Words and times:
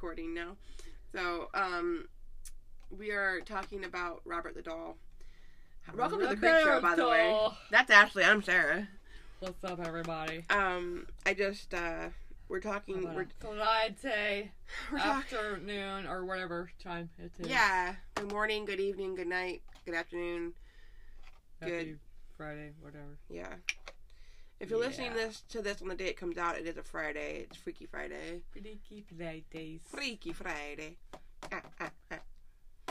recording 0.00 0.32
now. 0.32 0.54
So, 1.12 1.48
um, 1.54 2.06
we 2.96 3.10
are 3.10 3.40
talking 3.40 3.84
about 3.84 4.20
Robert 4.24 4.54
the 4.54 4.62
Doll. 4.62 4.96
Welcome 5.92 6.20
to 6.20 6.28
the 6.28 6.36
Creep 6.36 6.54
Show, 6.62 6.80
by 6.80 6.94
the 6.94 7.08
way. 7.08 7.36
That's 7.72 7.90
Ashley. 7.90 8.22
I'm 8.22 8.40
Sarah. 8.40 8.86
What's 9.40 9.64
up, 9.64 9.84
everybody? 9.84 10.44
Um, 10.50 11.08
I 11.26 11.34
just 11.34 11.74
uh, 11.74 12.10
we're 12.48 12.60
talking. 12.60 13.12
We're, 13.12 13.26
Friday 13.40 14.52
we're 14.92 14.98
afternoon 14.98 16.06
or 16.06 16.24
whatever 16.24 16.70
time 16.80 17.10
it 17.18 17.32
is. 17.40 17.48
Yeah. 17.48 17.96
Good 18.14 18.30
morning. 18.30 18.66
Good 18.66 18.78
evening. 18.78 19.16
Good 19.16 19.26
night. 19.26 19.62
Good 19.84 19.96
afternoon. 19.96 20.52
Happy 21.60 21.72
good. 21.72 21.98
Friday, 22.36 22.70
whatever. 22.80 23.18
Yeah. 23.28 23.52
If 24.60 24.70
you're 24.70 24.80
listening 24.80 25.14
this 25.14 25.42
to 25.50 25.62
this 25.62 25.80
on 25.82 25.88
the 25.88 25.94
day 25.94 26.06
it 26.06 26.16
comes 26.16 26.36
out, 26.36 26.58
it 26.58 26.66
is 26.66 26.76
a 26.76 26.82
Friday. 26.82 27.46
It's 27.48 27.56
Freaky 27.56 27.86
Friday. 27.86 28.42
Freaky 28.50 29.04
Fridays. 29.16 29.80
Freaky 29.88 30.32
Friday. 30.32 30.96
Ah, 31.52 31.62
ah, 31.80 31.90
ah. 32.10 32.18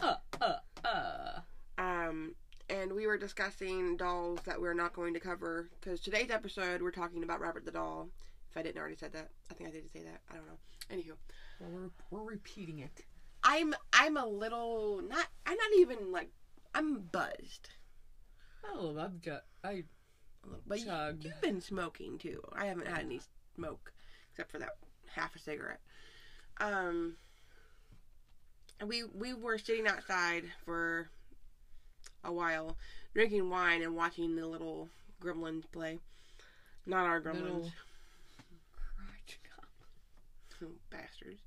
Uh, 0.01 0.15
uh, 0.41 0.55
uh. 0.85 1.39
Um, 1.77 2.35
and 2.69 2.93
we 2.93 3.05
were 3.05 3.17
discussing 3.17 3.97
dolls 3.97 4.39
that 4.45 4.61
we're 4.61 4.73
not 4.73 4.93
going 4.93 5.13
to 5.15 5.19
cover 5.19 5.69
because 5.79 5.99
today's 5.99 6.31
episode 6.31 6.81
we're 6.81 6.91
talking 6.91 7.23
about 7.23 7.41
Robert 7.41 7.65
the 7.65 7.71
Doll. 7.71 8.07
If 8.49 8.55
I 8.55 8.61
didn't 8.61 8.77
already 8.77 8.95
said 8.95 9.11
that, 9.11 9.29
I 9.51 9.53
think 9.53 9.69
I 9.69 9.73
did 9.73 9.91
say 9.91 10.03
that. 10.03 10.21
I 10.31 10.35
don't 10.35 10.47
know. 10.47 10.57
Anywho, 10.89 11.17
Well, 11.59 11.69
we're, 11.69 12.19
we're 12.19 12.29
repeating 12.29 12.79
it. 12.79 13.03
I'm 13.43 13.75
I'm 13.91 14.15
a 14.15 14.25
little 14.25 15.01
not. 15.01 15.27
I'm 15.45 15.57
not 15.57 15.79
even 15.79 16.13
like 16.13 16.29
I'm 16.73 16.99
buzzed. 17.11 17.71
Oh, 18.65 18.97
I've 18.97 19.21
got. 19.21 19.43
I 19.65 19.83
a 20.47 20.49
little- 20.49 20.63
But 20.67 20.79
you, 20.79 20.85
Chugged. 20.85 21.23
you've 21.25 21.41
been 21.41 21.61
smoking 21.61 22.17
too. 22.17 22.41
I 22.53 22.65
haven't 22.65 22.87
had 22.87 22.99
any 22.99 23.21
smoke 23.55 23.93
except 24.31 24.51
for 24.51 24.59
that 24.59 24.77
half 25.15 25.35
a 25.35 25.39
cigarette. 25.39 25.81
Um, 26.59 27.17
we 28.85 29.03
we 29.03 29.33
were 29.33 29.57
sitting 29.57 29.87
outside 29.87 30.43
for 30.65 31.09
a 32.23 32.31
while, 32.31 32.77
drinking 33.13 33.49
wine 33.49 33.81
and 33.81 33.95
watching 33.95 34.35
the 34.35 34.45
little 34.45 34.89
gremlins 35.21 35.63
play. 35.71 35.99
Not 36.85 37.05
our 37.05 37.19
gremlins, 37.21 37.41
Little- 37.43 37.71
goblins. 40.59 40.79
bastards. 40.89 41.41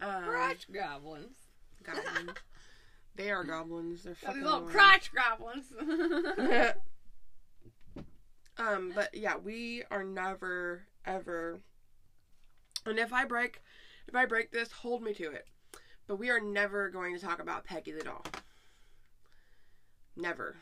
Um, 0.00 0.24
crotch 0.24 0.66
goblins. 0.72 1.36
goblins. 1.82 2.30
they 3.16 3.30
are 3.30 3.44
goblins. 3.44 4.02
They're 4.04 4.14
fucking 4.14 4.42
little 4.42 4.62
crotch 4.62 5.10
goblins. 5.14 5.66
um, 8.58 8.92
but 8.94 9.10
yeah, 9.14 9.36
we 9.36 9.82
are 9.90 10.04
never 10.04 10.82
ever. 11.04 11.60
And 12.84 12.98
if 12.98 13.12
I 13.12 13.24
break, 13.24 13.60
if 14.06 14.14
I 14.14 14.26
break 14.26 14.50
this, 14.52 14.70
hold 14.72 15.02
me 15.02 15.12
to 15.14 15.30
it. 15.30 15.46
But 16.06 16.16
we 16.16 16.30
are 16.30 16.40
never 16.40 16.88
going 16.88 17.14
to 17.18 17.20
talk 17.24 17.40
about 17.42 17.64
Peggy 17.64 17.92
the 17.92 18.04
doll. 18.04 18.24
Never, 20.16 20.56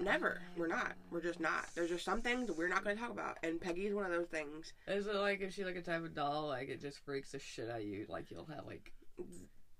never. 0.00 0.42
We're 0.56 0.66
not. 0.66 0.92
We're 1.10 1.22
just 1.22 1.40
not. 1.40 1.66
There's 1.74 1.88
just 1.90 2.04
some 2.04 2.20
things 2.20 2.50
we're 2.50 2.68
not 2.68 2.84
going 2.84 2.96
to 2.96 3.02
talk 3.02 3.12
about, 3.12 3.38
and 3.42 3.60
Peggy's 3.60 3.94
one 3.94 4.04
of 4.04 4.10
those 4.12 4.26
things. 4.28 4.72
Is 4.86 5.06
it 5.06 5.14
like 5.14 5.40
if 5.40 5.54
she 5.54 5.64
like 5.64 5.76
a 5.76 5.82
type 5.82 6.04
of 6.04 6.14
doll, 6.14 6.48
like 6.48 6.68
it 6.68 6.80
just 6.80 6.98
freaks 7.04 7.30
the 7.32 7.38
shit 7.38 7.70
out 7.70 7.78
of 7.80 7.84
you? 7.86 8.06
Like 8.08 8.30
you'll 8.30 8.46
have 8.46 8.66
like 8.66 8.92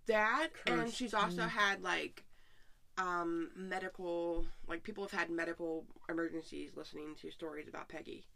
That, 0.06 0.48
and 0.66 0.92
she's 0.92 1.14
also 1.14 1.42
Mm. 1.42 1.48
had 1.50 1.82
like 1.82 2.24
um 2.98 3.50
medical 3.56 4.44
like 4.68 4.82
people 4.82 5.04
have 5.04 5.18
had 5.18 5.30
medical 5.30 5.84
emergencies 6.10 6.72
listening 6.76 7.14
to 7.20 7.30
stories 7.30 7.68
about 7.68 7.88
Peggy. 7.88 8.26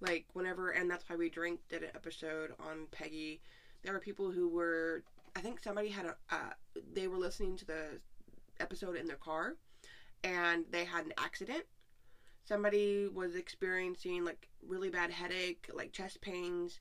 Like 0.00 0.24
whenever 0.32 0.70
and 0.70 0.90
that's 0.90 1.04
why 1.08 1.16
we 1.16 1.28
drink 1.28 1.60
did 1.68 1.82
an 1.82 1.90
episode 1.94 2.52
on 2.60 2.86
Peggy. 2.92 3.40
There 3.82 3.92
were 3.92 4.00
people 4.00 4.30
who 4.30 4.48
were 4.48 5.02
I 5.36 5.40
think 5.40 5.60
somebody 5.60 5.88
had 5.90 6.06
a 6.06 6.14
uh, 6.30 6.50
they 6.94 7.08
were 7.08 7.18
listening 7.18 7.56
to 7.58 7.66
the 7.66 8.00
episode 8.60 8.96
in 8.96 9.06
their 9.06 9.16
car 9.16 9.54
and 10.24 10.64
they 10.70 10.84
had 10.84 11.04
an 11.04 11.12
accident. 11.18 11.64
Somebody 12.44 13.08
was 13.08 13.34
experiencing 13.34 14.24
like 14.24 14.48
really 14.66 14.90
bad 14.90 15.10
headache, 15.10 15.68
like 15.74 15.92
chest 15.92 16.20
pains, 16.20 16.80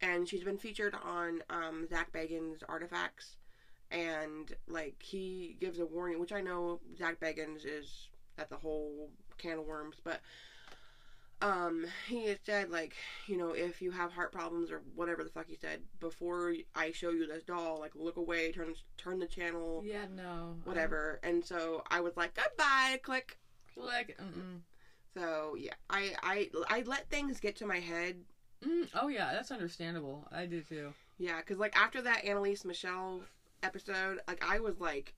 and 0.00 0.28
she's 0.28 0.44
been 0.44 0.58
featured 0.58 0.94
on 1.04 1.42
um, 1.50 1.86
Zak 1.88 2.12
Bagans' 2.12 2.62
Artifacts 2.68 3.36
and 3.90 4.54
like 4.68 4.96
he 5.00 5.56
gives 5.60 5.78
a 5.78 5.86
warning, 5.86 6.18
which 6.20 6.32
I 6.32 6.40
know 6.40 6.80
Zak 6.98 7.20
Bagans 7.20 7.64
is 7.64 8.08
that's 8.36 8.52
a 8.52 8.56
whole 8.56 9.10
can 9.38 9.58
of 9.58 9.66
worms, 9.66 9.96
but 10.02 10.20
um 11.42 11.86
he 12.06 12.34
said 12.44 12.70
like 12.70 12.94
you 13.26 13.36
know 13.36 13.52
if 13.52 13.80
you 13.80 13.90
have 13.90 14.12
heart 14.12 14.30
problems 14.30 14.70
or 14.70 14.82
whatever 14.94 15.24
the 15.24 15.30
fuck 15.30 15.46
he 15.48 15.56
said 15.56 15.80
before 15.98 16.52
I 16.74 16.92
show 16.92 17.10
you 17.12 17.26
this 17.26 17.44
doll 17.44 17.80
like 17.80 17.92
look 17.94 18.18
away 18.18 18.52
turn 18.52 18.74
turn 18.98 19.18
the 19.18 19.26
channel 19.26 19.82
yeah 19.82 20.04
no 20.14 20.56
whatever 20.64 21.18
and 21.22 21.42
so 21.42 21.82
I 21.90 22.00
was 22.00 22.14
like 22.14 22.34
goodbye 22.34 23.00
click 23.02 23.38
Like 23.74 24.18
mm 24.20 24.60
so 25.16 25.56
yeah 25.58 25.72
I 25.88 26.14
I 26.22 26.50
I 26.68 26.82
let 26.82 27.08
things 27.08 27.40
get 27.40 27.56
to 27.56 27.66
my 27.66 27.78
head 27.78 28.16
mm. 28.64 28.88
oh 28.94 29.08
yeah, 29.08 29.32
that's 29.32 29.50
understandable. 29.50 30.26
I 30.30 30.46
do 30.46 30.60
too. 30.60 30.92
Yeah, 31.18 31.38
because 31.38 31.58
like 31.58 31.76
after 31.76 32.00
that 32.02 32.24
Anneliese 32.24 32.64
Michel 32.64 33.22
episode, 33.62 34.18
like 34.28 34.42
I 34.44 34.58
was 34.58 34.80
like 34.80 35.14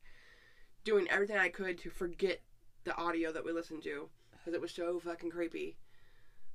doing 0.85 1.07
everything 1.11 1.37
I 1.37 1.49
could 1.49 1.79
to 1.79 1.91
forget 1.91 2.39
the 2.85 2.97
audio 2.97 3.33
that 3.33 3.45
we 3.45 3.53
listened 3.53 3.83
to 3.85 4.09
because 4.33 4.55
it 4.55 4.61
was 4.61 4.73
so 4.73 4.99
fucking 4.99 5.31
creepy. 5.31 5.77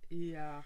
Yeah. 0.10 0.62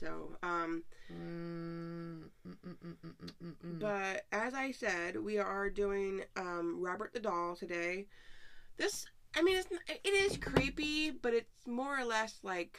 So, 0.00 0.36
um, 0.42 0.82
Mm, 1.12 2.28
mm, 2.46 3.54
mm, 3.64 3.78
but 3.78 4.22
as 4.32 4.54
I 4.54 4.70
said, 4.72 5.16
we 5.16 5.38
are 5.38 5.68
doing 5.70 6.22
um 6.36 6.80
Robert 6.80 7.12
the 7.12 7.20
Doll 7.20 7.54
today. 7.56 8.06
This, 8.76 9.04
I 9.34 9.42
mean, 9.42 9.56
it's 9.56 9.68
it 10.04 10.12
is 10.14 10.36
creepy, 10.36 11.10
but 11.10 11.32
it's 11.34 11.66
more 11.66 11.98
or 11.98 12.04
less 12.04 12.38
like 12.42 12.78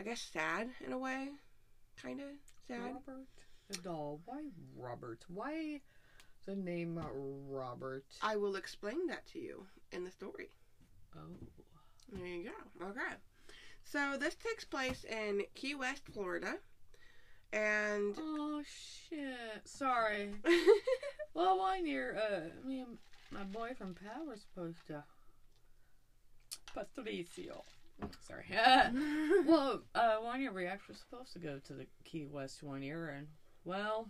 I 0.00 0.04
guess 0.04 0.20
sad 0.20 0.68
in 0.80 0.92
a 0.92 0.98
way, 0.98 1.30
kind 2.00 2.20
of 2.20 2.28
sad. 2.66 2.92
Robert 2.92 3.26
the 3.68 3.78
doll. 3.78 4.20
Why 4.24 4.42
Robert? 4.76 5.24
Why 5.28 5.80
the 6.46 6.56
name 6.56 7.00
Robert? 7.48 8.04
I 8.22 8.36
will 8.36 8.56
explain 8.56 9.06
that 9.08 9.26
to 9.32 9.38
you 9.38 9.66
in 9.92 10.04
the 10.04 10.10
story. 10.10 10.50
Oh. 11.16 11.20
There 12.12 12.26
you 12.26 12.44
go. 12.44 12.86
Okay. 12.86 13.00
So 13.84 14.16
this 14.18 14.34
takes 14.34 14.64
place 14.64 15.04
in 15.04 15.42
Key 15.54 15.74
West, 15.74 16.02
Florida. 16.12 16.54
And 17.52 18.16
Oh 18.18 18.62
shit! 18.64 19.62
Sorry. 19.64 20.30
Well, 21.36 21.58
one 21.58 21.86
year, 21.86 22.16
uh, 22.16 22.66
me 22.66 22.80
and 22.80 22.96
my 23.30 23.42
boyfriend 23.42 23.96
Pat 23.96 24.26
were 24.26 24.36
supposed 24.38 24.86
to. 24.86 25.04
Patricio. 26.72 27.62
Sorry. 28.26 28.46
well, 29.46 29.82
uh, 29.94 30.16
one 30.16 30.40
year 30.40 30.50
we 30.50 30.64
actually 30.64 30.94
were 30.94 30.98
supposed 30.98 31.34
to 31.34 31.38
go 31.38 31.58
to 31.66 31.74
the 31.74 31.86
Key 32.04 32.24
West 32.24 32.62
one 32.62 32.82
year, 32.82 33.08
and 33.10 33.26
well, 33.66 34.08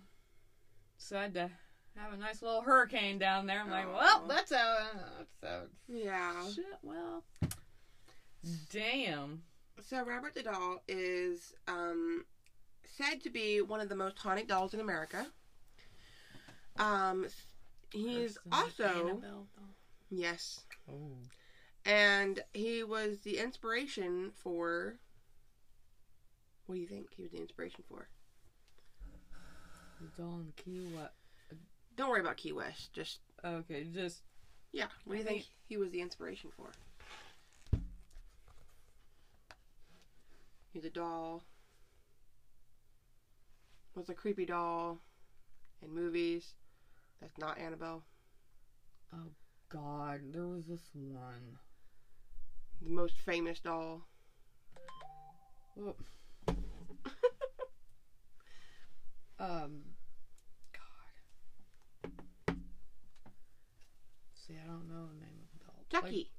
decided 0.98 1.34
to 1.34 1.50
have 1.96 2.12
a 2.12 2.16
nice 2.16 2.42
little 2.42 2.60
hurricane 2.60 3.18
down 3.18 3.46
there. 3.46 3.60
I'm 3.60 3.70
like, 3.70 3.92
well, 3.92 4.24
that's 4.28 4.52
how. 4.52 4.76
That's 5.18 5.36
how. 5.42 5.62
yeah. 5.88 6.46
Shit. 6.54 6.64
Well, 6.82 7.24
damn. 8.70 9.42
So 9.80 10.04
Robert 10.04 10.34
the 10.34 10.42
Doll 10.42 10.82
is 10.88 11.54
um 11.66 12.24
said 12.84 13.22
to 13.22 13.30
be 13.30 13.60
one 13.60 13.80
of 13.80 13.88
the 13.88 13.96
most 13.96 14.18
haunted 14.18 14.46
dolls 14.46 14.74
in 14.74 14.80
America. 14.80 15.26
Um 16.78 17.26
he 17.92 18.22
is 18.22 18.38
also 18.52 19.20
yes. 20.10 20.60
Oh. 20.90 21.12
And 21.84 22.40
he 22.52 22.82
was 22.82 23.18
the 23.20 23.38
inspiration 23.38 24.32
for 24.34 24.98
what 26.66 26.74
do 26.74 26.80
you 26.80 26.86
think 26.86 27.08
he 27.16 27.22
was 27.22 27.30
the 27.30 27.38
inspiration 27.38 27.84
for? 27.88 28.08
The 30.00 30.22
doll 30.22 30.40
in 30.40 30.52
Key 30.56 30.80
West. 30.94 31.12
Don't 31.96 32.10
worry 32.10 32.20
about 32.20 32.36
Key 32.36 32.52
West. 32.52 32.92
Just 32.92 33.18
Okay, 33.44 33.86
just 33.94 34.22
yeah. 34.72 34.86
What 35.04 35.14
do 35.14 35.18
you 35.18 35.24
think 35.24 35.42
think- 35.42 35.50
he 35.68 35.76
was 35.76 35.90
the 35.90 36.00
inspiration 36.00 36.50
for? 36.56 36.70
He's 40.72 40.84
a 40.84 40.90
doll. 40.90 41.42
Was 43.94 44.10
a 44.10 44.14
creepy 44.14 44.44
doll 44.44 44.98
in 45.80 45.94
movies. 45.94 46.52
That's 47.20 47.38
not 47.38 47.58
Annabelle. 47.58 48.02
Oh 49.14 49.30
God. 49.70 50.20
There 50.32 50.46
was 50.46 50.66
this 50.66 50.82
one. 50.92 51.58
The 52.82 52.90
most 52.90 53.14
famous 53.24 53.58
doll 53.60 54.02
um, 59.38 59.82
God. 60.72 62.56
See, 64.34 64.54
I 64.54 64.66
don't 64.66 64.88
know 64.88 65.06
the 65.12 65.20
name 65.20 65.38
of 65.42 65.48
the 65.52 65.64
doll. 65.64 65.74
Like- 65.78 66.02
Chucky. 66.02 66.30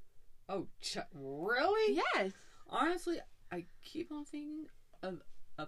Chuck. 0.93 1.07
Really? 1.13 2.01
yes. 2.15 2.31
Honestly, 2.69 3.19
I 3.51 3.65
keep 3.83 4.11
on 4.11 4.25
thinking 4.25 4.65
of 5.03 5.21
a 5.57 5.67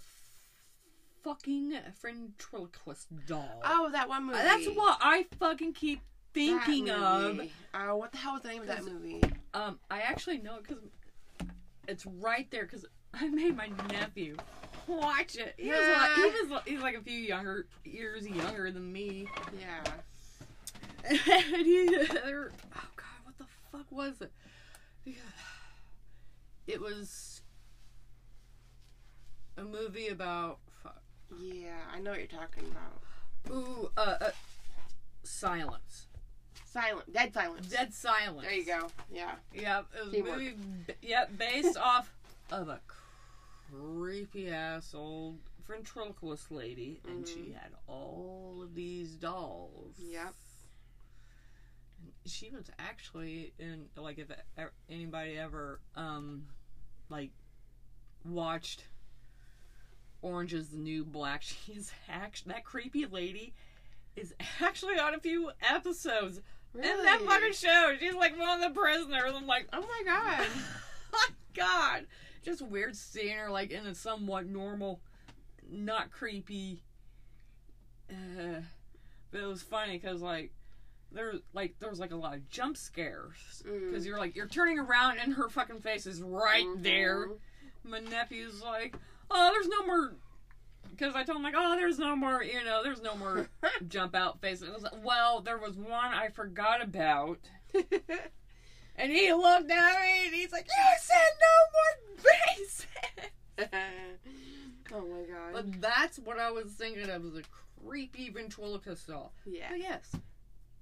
fucking 1.24 1.74
ventriloquist 2.02 3.08
doll. 3.26 3.62
Oh, 3.64 3.90
that 3.92 4.10
one 4.10 4.26
movie. 4.26 4.40
That's 4.40 4.68
what 4.68 4.98
I 5.02 5.26
fucking 5.40 5.74
keep 5.74 6.02
thinking 6.34 6.90
of. 6.90 7.40
Oh, 7.74 7.96
what 7.96 8.12
the 8.12 8.18
hell 8.18 8.34
was 8.34 8.44
the 8.44 8.50
name 8.50 8.62
of 8.62 8.68
that 8.68 8.84
movie? 8.86 9.22
Um, 9.54 9.80
I 9.90 10.02
actually 10.02 10.40
know 10.40 10.56
it 10.56 10.64
because 10.68 10.84
it's 11.88 12.06
right 12.06 12.50
there. 12.52 12.66
Because 12.66 12.86
I 13.14 13.28
made 13.28 13.56
my 13.56 13.70
nephew 13.90 14.38
watch 14.88 15.36
it. 15.36 15.56
He 15.58 15.70
was 15.70 15.80
like, 15.80 16.16
he 16.16 16.42
was 16.42 16.50
like, 16.52 16.68
he's 16.68 16.82
like 16.82 16.96
a 16.96 17.02
few 17.02 17.18
younger 17.18 17.66
years 17.84 18.28
younger 18.28 18.72
than 18.72 18.92
me, 18.92 19.28
Yeah. 19.60 19.92
and 21.10 21.66
he, 21.66 21.88
oh 21.98 22.50
god, 22.96 23.20
what 23.24 23.38
the 23.38 23.46
fuck 23.72 23.92
was 23.92 24.22
it? 24.22 24.32
It 26.68 26.80
was 26.80 27.42
a 29.58 29.64
movie 29.64 30.10
about 30.10 30.60
fuck. 30.84 31.02
Yeah, 31.40 31.80
I 31.92 32.00
know 32.00 32.12
what 32.12 32.20
you're 32.20 32.28
talking 32.28 32.64
about. 32.72 33.02
Ooh, 33.56 33.90
uh, 33.98 34.18
uh 34.22 34.30
silence, 35.24 36.08
Silent. 36.66 37.12
Dead 37.12 37.34
Silence. 37.34 37.68
dead 37.70 37.94
silence. 37.94 38.44
There 38.48 38.54
you 38.56 38.66
go. 38.66 38.88
Yeah. 39.12 39.32
Yeah, 39.54 39.82
it 39.98 40.06
was 40.06 40.14
a 40.14 40.24
movie. 40.24 40.56
Yeah, 41.02 41.26
based 41.38 41.78
off 41.82 42.14
of 42.52 42.70
a 42.70 42.80
creepy 43.72 44.52
ass 44.52 44.94
old 44.94 45.38
ventriloquist 45.68 46.52
lady, 46.52 47.00
and 47.08 47.28
she 47.28 47.40
Mhm. 47.40 47.54
had 47.56 47.72
all 47.88 48.60
of 48.64 48.76
these 48.76 49.16
dolls. 49.16 49.96
Yep. 49.98 50.34
She 52.26 52.50
was 52.52 52.70
actually 52.78 53.54
in 53.60 53.86
like 53.96 54.20
if 54.20 54.28
anybody 54.90 55.38
ever 55.38 55.80
um 55.96 56.46
like 57.10 57.32
watched 58.26 58.84
Orange 60.22 60.54
is 60.54 60.70
the 60.70 60.78
New 60.78 61.06
Black, 61.06 61.42
she's 61.44 61.92
actually 62.08 62.54
that 62.54 62.64
creepy 62.64 63.06
lady 63.06 63.54
is 64.16 64.34
actually 64.62 65.00
on 65.00 65.14
a 65.14 65.20
few 65.20 65.52
episodes 65.62 66.42
Really? 66.74 66.90
in 66.90 67.04
that 67.04 67.22
fucking 67.22 67.54
show. 67.54 67.96
She's 68.00 68.14
like 68.14 68.38
one 68.38 68.62
of 68.62 68.74
the 68.74 68.80
prisoners. 68.80 69.32
I'm 69.34 69.48
like, 69.48 69.68
Oh 69.74 69.82
my 69.82 70.04
god. 70.06 70.48
my 71.12 71.28
god 71.56 72.06
just 72.44 72.62
weird 72.62 72.96
seeing 72.96 73.36
her 73.38 73.50
like 73.50 73.72
in 73.72 73.86
a 73.86 73.96
somewhat 73.96 74.46
normal 74.46 75.02
not 75.70 76.12
creepy 76.12 76.82
uh 78.10 78.62
but 79.32 79.42
it 79.42 79.46
was 79.46 79.62
funny 79.62 79.98
because 79.98 80.22
like 80.22 80.52
there 81.12 81.34
like 81.54 81.76
there 81.80 81.90
was 81.90 82.00
like 82.00 82.12
a 82.12 82.16
lot 82.16 82.36
of 82.36 82.48
jump 82.50 82.78
scares 82.78 83.64
because 83.64 84.04
Mm. 84.04 84.08
you're 84.08 84.20
like 84.20 84.36
you're 84.36 84.48
turning 84.48 84.78
around 84.80 85.18
and 85.20 85.34
her 85.34 85.50
fucking 85.50 85.80
face 85.82 86.06
is 86.06 86.22
right 86.22 86.68
there 86.78 87.28
Mhm. 87.28 87.38
my 87.84 88.00
nephew's 88.00 88.62
like 88.62 88.96
oh 89.32 89.52
there's 89.54 89.68
no 89.68 89.86
more 89.86 90.14
because 90.92 91.16
i 91.16 91.24
told 91.24 91.38
him 91.38 91.44
like 91.44 91.56
oh 91.58 91.76
there's 91.76 91.98
no 92.00 92.16
more 92.16 92.44
you 92.44 92.64
know 92.64 92.84
there's 92.84 93.02
no 93.02 93.16
more 93.16 93.48
jump 93.88 94.14
out 94.16 94.40
faces 94.42 94.84
like, 94.84 95.04
well 95.04 95.42
there 95.42 95.58
was 95.58 95.76
one 95.76 96.14
i 96.14 96.30
forgot 96.30 96.82
about 96.84 97.40
and 98.96 99.12
he 99.12 99.32
looked 99.34 99.72
at 99.72 100.00
me 100.02 100.26
and 100.26 100.34
he's 100.36 100.52
like, 100.52 100.66
You 100.68 100.98
said 101.00 101.32
no 101.40 102.18
more 102.18 102.26
faces. 102.58 102.88
oh 104.92 105.02
my 105.02 105.24
god. 105.34 105.54
But 105.54 105.82
that's 105.82 106.20
what 106.20 106.40
I 106.40 106.52
was 106.52 106.72
thinking 106.74 107.10
of 107.10 107.24
was 107.24 107.36
a 107.38 107.42
creepy 107.86 108.30
ventriloquist 108.30 109.08
doll. 109.08 109.34
yeah. 109.46 109.68
But 109.70 109.80
yes, 109.80 110.12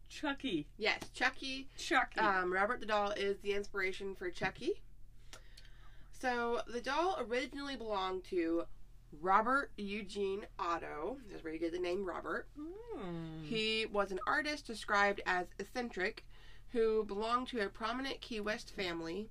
Chucky. 0.09 0.67
Yes, 0.77 0.99
Chucky. 1.13 1.67
Chucky. 1.77 2.19
Um, 2.19 2.51
Robert 2.51 2.79
the 2.79 2.85
doll 2.85 3.11
is 3.11 3.37
the 3.39 3.53
inspiration 3.53 4.15
for 4.15 4.29
Chucky. 4.29 4.81
So 6.11 6.61
the 6.67 6.81
doll 6.81 7.17
originally 7.19 7.75
belonged 7.75 8.23
to 8.25 8.63
Robert 9.21 9.71
Eugene 9.77 10.45
Otto. 10.59 11.17
That's 11.29 11.43
where 11.43 11.53
you 11.53 11.59
get 11.59 11.71
the 11.71 11.79
name 11.79 12.05
Robert. 12.05 12.47
Hmm. 12.57 13.43
He 13.43 13.85
was 13.91 14.11
an 14.11 14.19
artist 14.27 14.65
described 14.67 15.21
as 15.25 15.47
eccentric 15.59 16.25
who 16.71 17.05
belonged 17.05 17.47
to 17.49 17.61
a 17.61 17.69
prominent 17.69 18.19
Key 18.21 18.41
West 18.41 18.75
family. 18.75 19.29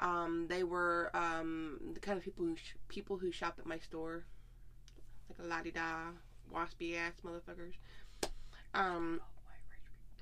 Um, 0.00 0.46
they 0.48 0.64
were 0.64 1.10
um, 1.14 1.78
the 1.94 2.00
kind 2.00 2.18
of 2.18 2.24
people 2.24 2.44
who 2.44 2.56
sh- 2.56 2.74
people 2.88 3.18
who 3.18 3.30
shop 3.30 3.56
at 3.58 3.66
my 3.66 3.78
store, 3.78 4.24
like 5.28 5.38
a 5.44 5.48
la 5.48 5.62
di 5.62 5.70
da, 5.70 6.10
waspy 6.52 6.96
ass 6.96 7.12
motherfuckers. 7.24 7.74
Um, 8.74 9.20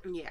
yeah. 0.05 0.31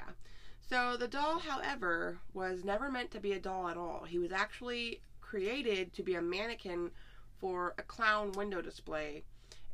So 0.68 0.96
the 0.96 1.08
doll, 1.08 1.38
however, 1.38 2.18
was 2.32 2.64
never 2.64 2.90
meant 2.90 3.10
to 3.12 3.20
be 3.20 3.32
a 3.32 3.40
doll 3.40 3.68
at 3.68 3.76
all. 3.76 4.04
He 4.04 4.18
was 4.18 4.30
actually 4.32 5.00
created 5.20 5.92
to 5.94 6.02
be 6.02 6.14
a 6.14 6.22
mannequin 6.22 6.90
for 7.38 7.74
a 7.78 7.82
clown 7.82 8.32
window 8.32 8.60
display, 8.62 9.24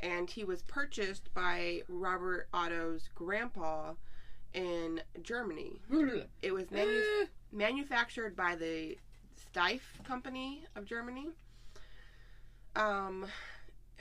and 0.01 0.31
he 0.31 0.45
was 0.45 0.63
purchased 0.63 1.33
by 1.35 1.83
Robert 1.89 2.49
Otto's 2.53 3.09
grandpa 3.15 3.95
in 4.55 5.01
Germany. 5.23 5.81
It 6.43 6.53
was 6.53 6.71
manu- 6.71 7.27
manufactured 7.53 8.37
by 8.37 8.57
the 8.57 8.97
Steiff 9.37 9.81
Company 10.05 10.65
of 10.77 10.85
Germany. 10.87 11.29
Um, 12.75 13.27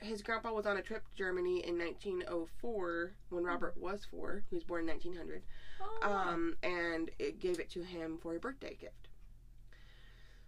his 0.01 0.21
grandpa 0.21 0.51
was 0.51 0.65
on 0.65 0.77
a 0.77 0.81
trip 0.81 1.07
to 1.07 1.15
Germany 1.15 1.65
in 1.65 1.77
1904 1.77 3.13
when 3.29 3.43
Robert 3.43 3.75
was 3.77 4.05
four. 4.05 4.43
He 4.49 4.55
was 4.55 4.63
born 4.63 4.81
in 4.81 4.87
1900 4.87 5.41
oh. 5.81 6.07
um, 6.07 6.55
and 6.63 7.09
it 7.19 7.39
gave 7.39 7.59
it 7.59 7.69
to 7.71 7.83
him 7.83 8.17
for 8.21 8.35
a 8.35 8.39
birthday 8.39 8.75
gift. 8.79 9.07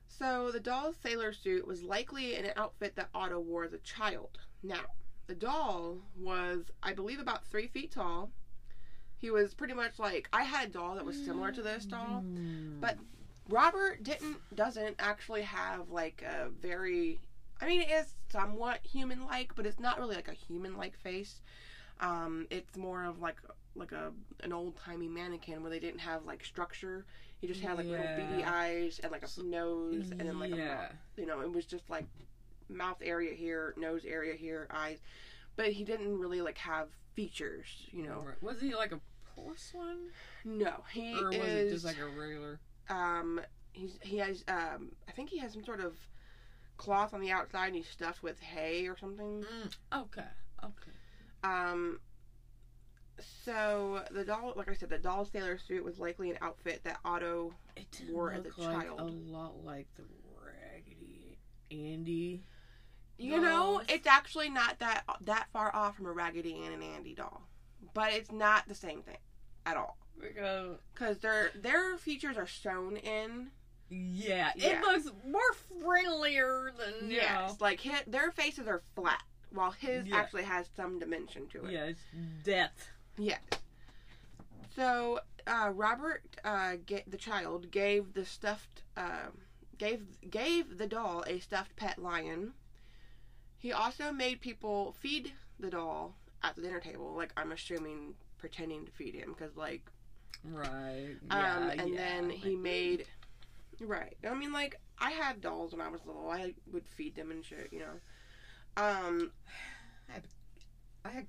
So 0.08 0.52
the 0.52 0.60
doll's 0.60 0.96
sailor 1.02 1.34
suit 1.34 1.68
was 1.68 1.84
likely 1.84 2.36
an 2.36 2.52
outfit 2.56 2.96
that 2.96 3.10
Otto 3.14 3.40
wore 3.40 3.66
as 3.66 3.74
a 3.74 3.80
child. 3.80 4.40
Now, 4.64 4.82
the 5.28 5.36
doll 5.36 5.98
was, 6.18 6.64
I 6.82 6.94
believe, 6.94 7.20
about 7.20 7.46
three 7.46 7.68
feet 7.68 7.92
tall. 7.92 8.32
He 9.18 9.30
was 9.30 9.54
pretty 9.54 9.74
much 9.74 10.00
like 10.00 10.30
I 10.32 10.44
had 10.44 10.70
a 10.70 10.72
doll 10.72 10.96
that 10.96 11.06
was 11.06 11.24
similar 11.24 11.52
to 11.52 11.62
this 11.62 11.86
doll. 11.86 12.22
Hmm. 12.22 12.80
but- 12.80 12.98
Robert 13.50 14.04
didn't 14.04 14.38
doesn't 14.56 14.96
actually 15.00 15.44
have 15.44 15.90
like 15.90 16.22
a 16.22 16.50
very 16.50 17.20
I 17.62 17.68
mean 17.68 17.82
it 17.82 17.90
is 17.90 18.17
somewhat 18.31 18.79
human 18.83 19.25
like, 19.25 19.56
but 19.56 19.65
it's 19.65 19.79
not 19.79 20.00
really 20.00 20.15
like 20.15 20.27
a 20.27 20.33
human 20.33 20.77
like 20.77 20.97
face. 20.97 21.41
Um, 22.00 22.47
it's 22.50 22.77
more 22.77 23.03
of 23.06 23.19
like 23.21 23.38
like 23.75 23.91
a 23.91 24.12
an 24.44 24.53
old 24.53 24.75
timey 24.77 25.07
mannequin 25.07 25.62
where 25.62 25.71
they 25.71 25.79
didn't 25.79 26.00
have 26.00 26.25
like 26.25 26.44
structure. 26.44 27.06
He 27.39 27.47
just 27.47 27.62
had 27.62 27.77
like 27.77 27.88
little 27.88 28.07
beady 28.15 28.44
eyes 28.44 29.00
and 29.03 29.12
like 29.12 29.24
a 29.24 29.44
nose 29.44 30.12
and 30.12 30.27
then 30.27 30.39
like 30.39 30.53
a 30.53 30.57
yeah. 30.57 30.68
mouth. 30.75 30.95
You 31.18 31.25
know, 31.25 31.41
it 31.41 31.51
was 31.51 31.65
just 31.65 31.89
like 31.89 32.05
mouth 32.69 32.98
area 33.01 33.34
here, 33.34 33.74
nose 33.77 34.05
area 34.05 34.36
here, 34.36 34.67
eyes. 34.72 35.00
But 35.55 35.72
he 35.74 35.84
didn't 35.84 36.17
really 36.17 36.41
like 36.41 36.57
have 36.60 36.89
features, 37.15 37.67
you 37.91 38.03
know. 38.03 38.25
Right. 38.25 38.41
Was 38.41 38.62
he 38.62 38.75
like 38.75 38.91
a 38.91 39.00
porcelain? 39.36 40.12
No, 40.43 40.84
he 40.91 41.13
Or 41.13 41.34
was 41.34 41.38
is 41.38 41.67
it 41.67 41.69
just 41.69 41.86
like 41.86 42.00
a 42.00 42.07
regular? 42.07 42.60
um 42.89 43.41
he's 43.74 43.98
he 44.01 44.17
has 44.17 44.43
um 44.48 44.91
I 45.07 45.12
think 45.12 45.29
he 45.29 45.38
has 45.39 45.53
some 45.53 45.63
sort 45.63 45.79
of 45.81 45.96
cloth 46.77 47.13
on 47.13 47.22
the 47.22 47.31
outside 47.31 47.67
and 47.67 47.75
he's 47.75 47.88
stuffed 47.88 48.24
with 48.24 48.39
hay 48.39 48.88
or 48.88 48.98
something. 48.98 49.43
Mm, 49.43 50.01
okay. 50.01 50.22
Okay. 50.63 50.91
Um 51.43 52.00
so 53.43 54.03
the 54.12 54.24
doll 54.24 54.53
like 54.55 54.69
I 54.69 54.74
said, 54.75 54.89
the 54.89 54.98
doll 54.98 55.25
sailor 55.25 55.57
suit 55.57 55.84
was 55.84 56.00
likely 56.00 56.29
an 56.29 56.38
outfit 56.41 56.81
that 56.84 57.00
Otto 57.03 57.53
It 57.75 58.01
Wore 58.10 58.31
as 58.31 58.46
a 58.46 58.62
like 58.62 58.81
child. 58.86 59.00
a 59.00 59.03
lot 59.05 59.63
like 59.63 59.88
the 59.96 60.03
Raggedy 60.43 61.38
Andy. 61.72 62.43
you 63.17 63.41
know, 63.41 63.81
it's 63.89 64.07
actually 64.07 64.50
not 64.50 64.79
that 64.79 65.03
that 65.22 65.48
far 65.51 65.75
off 65.75 65.96
from 65.98 66.05
a 66.05 66.12
Raggedy 66.12 66.62
Ann 66.63 66.74
and 66.74 66.84
Andy 66.84 67.15
doll. 67.15 67.43
But 67.93 68.13
it's 68.13 68.31
not 68.31 68.67
the 68.67 68.75
same 68.75 69.01
thing 69.01 69.17
at 69.65 69.77
all. 69.77 69.98
Because 70.19 70.77
Cuz 70.96 71.17
their 71.19 71.51
their 71.55 71.98
features 71.98 72.38
are 72.38 72.48
sewn 72.48 72.98
in. 72.98 73.51
Yeah, 73.89 74.51
Yeah. 74.56 74.79
it 74.79 74.82
looks 74.82 75.12
more 75.25 75.53
friendlier 75.82 76.72
than 76.77 77.10
Yes, 77.10 77.51
know. 77.51 77.58
like 77.60 77.79
his, 77.79 78.01
their 78.08 78.32
faces 78.32 78.67
are 78.67 78.82
flat 78.96 79.24
while 79.51 79.72
his 79.72 80.06
Yeah. 80.06 80.17
actually 80.17 80.44
has 80.44 80.67
some 80.75 81.00
dimension 81.00 81.48
to 81.50 81.65
it. 81.65 81.72
Yeah, 81.72 81.84
it's 81.86 82.01
death. 82.44 82.89
Yes. 83.17 83.39
So 84.75 85.20
uh, 85.48 85.72
Robert, 85.74 86.24
uh, 86.44 86.75
the 87.08 87.17
child, 87.17 87.72
gave 87.72 88.13
the 88.13 88.25
stuffed, 88.25 88.84
uh, 88.96 89.27
gave 89.77 90.03
gave 90.29 90.77
the 90.77 90.88
doll 90.88 91.24
a 91.27 91.39
stuffed 91.39 91.75
pet 91.75 91.98
lion. 92.00 92.53
He 93.58 93.72
also 93.72 94.12
made 94.12 94.41
people 94.41 94.94
feed 95.00 95.32
the 95.60 95.70
doll 95.70 96.15
at 96.44 96.56
the 96.56 96.62
dinner 96.62 96.79
table. 96.79 97.13
Like 97.15 97.32
I'm 97.38 97.51
assuming, 97.51 98.13
pretending 98.38 98.86
to 98.86 98.91
feed 98.91 99.15
him 99.15 99.34
because 99.38 99.56
like, 99.56 99.89
Right. 100.44 101.15
um, 101.32 101.39
Yeah, 101.39 101.72
and 101.79 101.89
yeah. 101.89 101.98
then 101.98 102.29
he 102.29 102.56
made. 102.56 103.08
Right. 103.81 104.17
I 104.27 104.34
mean, 104.34 104.51
like 104.51 104.79
I 105.00 105.12
had 105.12 105.41
dolls 105.41 105.72
when 105.74 105.81
I 105.81 105.89
was 105.89 106.01
little. 106.05 106.29
I 106.29 106.53
would 106.72 106.88
feed 106.88 107.15
them 107.15 107.31
and 107.31 107.46
shit. 107.46 107.69
You 107.72 107.79
know. 107.79 108.84
Um. 108.84 109.31
I 111.07 111.10
had 111.10 111.27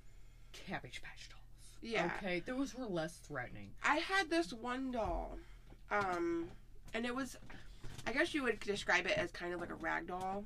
Cabbage 0.52 1.02
Patch 1.02 1.28
dolls. 1.28 1.38
Yeah. 1.80 2.10
Okay, 2.16 2.40
those 2.40 2.74
were 2.74 2.86
less 2.86 3.18
threatening. 3.18 3.70
I 3.84 3.96
had 3.96 4.28
this 4.28 4.52
one 4.52 4.90
doll, 4.90 5.38
um, 5.90 6.48
and 6.94 7.06
it 7.06 7.14
was, 7.14 7.36
I 8.06 8.12
guess 8.12 8.34
you 8.34 8.42
would 8.42 8.58
describe 8.60 9.06
it 9.06 9.16
as 9.16 9.30
kind 9.30 9.54
of 9.54 9.60
like 9.60 9.70
a 9.70 9.76
rag 9.76 10.08
doll, 10.08 10.44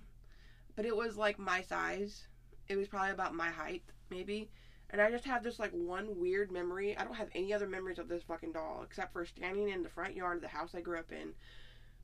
but 0.77 0.85
it 0.85 0.95
was 0.95 1.17
like 1.17 1.39
my 1.39 1.63
size. 1.63 2.27
It 2.69 2.77
was 2.77 2.89
probably 2.89 3.13
about 3.13 3.35
my 3.35 3.49
height, 3.49 3.83
maybe. 4.11 4.51
And 4.91 5.01
I 5.01 5.11
just 5.11 5.25
have 5.25 5.43
this 5.43 5.59
like 5.59 5.73
one 5.73 6.21
weird 6.21 6.53
memory. 6.53 6.97
I 6.97 7.05
don't 7.05 7.15
have 7.17 7.31
any 7.35 7.55
other 7.55 7.67
memories 7.67 7.99
of 7.99 8.09
this 8.09 8.23
fucking 8.25 8.53
doll 8.53 8.83
except 8.85 9.15
for 9.15 9.25
standing 9.25 9.71
in 9.71 9.83
the 9.83 9.89
front 9.89 10.15
yard 10.15 10.37
of 10.37 10.43
the 10.43 10.49
house 10.49 10.75
I 10.75 10.83
grew 10.83 10.99
up 10.99 11.11
in, 11.11 11.33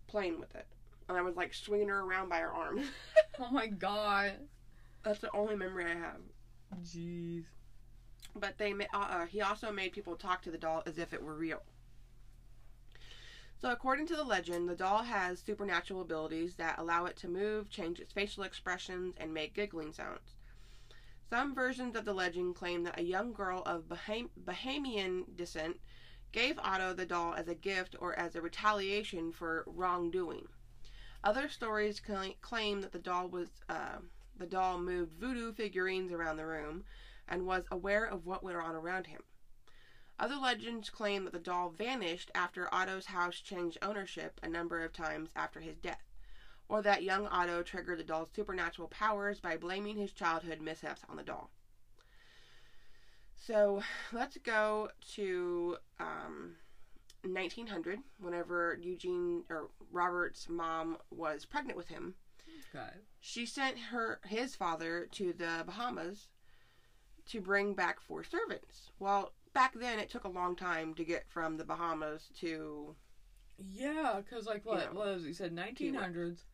playing 0.08 0.40
with 0.40 0.54
it, 0.54 0.66
and 1.08 1.16
I 1.16 1.22
was 1.22 1.36
like 1.36 1.54
swinging 1.54 1.88
her 1.88 2.00
around 2.00 2.28
by 2.28 2.38
her 2.38 2.52
arm. 2.52 2.82
oh 3.38 3.50
my 3.50 3.68
god. 3.68 4.32
That's 5.04 5.20
the 5.20 5.34
only 5.34 5.54
memory 5.54 5.84
I 5.84 5.94
have. 5.94 6.20
Jeez. 6.82 7.44
But 8.34 8.58
they, 8.58 8.72
uh, 8.72 8.98
uh, 8.98 9.26
he 9.26 9.40
also 9.40 9.70
made 9.70 9.92
people 9.92 10.16
talk 10.16 10.42
to 10.42 10.50
the 10.50 10.58
doll 10.58 10.82
as 10.86 10.98
if 10.98 11.12
it 11.12 11.22
were 11.22 11.34
real. 11.34 11.62
So, 13.60 13.70
according 13.70 14.06
to 14.08 14.16
the 14.16 14.24
legend, 14.24 14.68
the 14.68 14.76
doll 14.76 15.02
has 15.02 15.40
supernatural 15.40 16.00
abilities 16.00 16.54
that 16.56 16.78
allow 16.78 17.06
it 17.06 17.16
to 17.16 17.28
move, 17.28 17.70
change 17.70 17.98
its 17.98 18.12
facial 18.12 18.44
expressions, 18.44 19.14
and 19.16 19.34
make 19.34 19.54
giggling 19.54 19.92
sounds. 19.92 20.34
Some 21.28 21.54
versions 21.54 21.96
of 21.96 22.04
the 22.04 22.12
legend 22.14 22.54
claim 22.54 22.84
that 22.84 22.98
a 22.98 23.02
young 23.02 23.32
girl 23.32 23.62
of 23.66 23.88
Baham- 23.88 24.30
Bahamian 24.42 25.36
descent 25.36 25.78
gave 26.32 26.58
Otto 26.58 26.92
the 26.92 27.06
doll 27.06 27.34
as 27.34 27.48
a 27.48 27.54
gift 27.54 27.96
or 27.98 28.18
as 28.18 28.34
a 28.34 28.42
retaliation 28.42 29.32
for 29.32 29.64
wrongdoing. 29.66 30.48
Other 31.24 31.48
stories 31.48 32.00
claim 32.00 32.80
that 32.80 32.92
the 32.92 32.98
doll 32.98 33.28
was 33.28 33.48
uh, 33.68 33.98
the 34.36 34.46
doll 34.46 34.78
moved 34.78 35.12
voodoo 35.18 35.52
figurines 35.52 36.12
around 36.12 36.36
the 36.36 36.46
room 36.46 36.84
and 37.26 37.46
was 37.46 37.64
aware 37.70 38.04
of 38.04 38.24
what 38.24 38.42
went 38.42 38.56
on 38.56 38.74
around 38.74 39.06
him. 39.06 39.22
Other 40.18 40.36
legends 40.36 40.90
claim 40.90 41.24
that 41.24 41.32
the 41.32 41.38
doll 41.38 41.70
vanished 41.70 42.30
after 42.34 42.72
Otto's 42.72 43.06
house 43.06 43.40
changed 43.40 43.78
ownership 43.82 44.40
a 44.42 44.48
number 44.48 44.84
of 44.84 44.92
times 44.92 45.30
after 45.36 45.60
his 45.60 45.76
death, 45.76 46.02
or 46.68 46.82
that 46.82 47.02
young 47.02 47.26
Otto 47.28 47.62
triggered 47.62 47.98
the 47.98 48.04
doll's 48.04 48.30
supernatural 48.34 48.88
powers 48.88 49.40
by 49.40 49.56
blaming 49.56 49.96
his 49.96 50.12
childhood 50.12 50.60
mishaps 50.60 51.02
on 51.08 51.16
the 51.16 51.22
doll. 51.22 51.50
So 53.38 53.82
let's 54.12 54.36
go 54.38 54.90
to 55.14 55.76
um, 56.00 56.56
1900, 57.22 58.00
whenever 58.20 58.78
Eugene 58.80 59.44
or 59.48 59.70
Robert's 59.90 60.48
mom 60.48 60.98
was 61.10 61.44
pregnant 61.44 61.76
with 61.76 61.88
him. 61.88 62.14
Okay. 62.74 62.90
She 63.20 63.46
sent 63.46 63.78
her 63.78 64.20
his 64.26 64.54
father 64.54 65.08
to 65.12 65.32
the 65.32 65.62
Bahamas 65.64 66.28
to 67.26 67.40
bring 67.40 67.74
back 67.74 68.00
four 68.00 68.24
servants. 68.24 68.90
Well, 68.98 69.32
back 69.52 69.74
then 69.74 69.98
it 69.98 70.10
took 70.10 70.24
a 70.24 70.28
long 70.28 70.56
time 70.56 70.94
to 70.94 71.04
get 71.04 71.28
from 71.28 71.56
the 71.56 71.64
Bahamas 71.64 72.28
to 72.40 72.94
Yeah, 73.58 74.20
because 74.24 74.46
like 74.46 74.64
what 74.64 74.78
know, 74.92 74.98
what 74.98 75.14
was 75.14 75.24
he 75.24 75.32
said 75.32 75.52
nineteen 75.52 75.94
hundreds. 75.94 76.44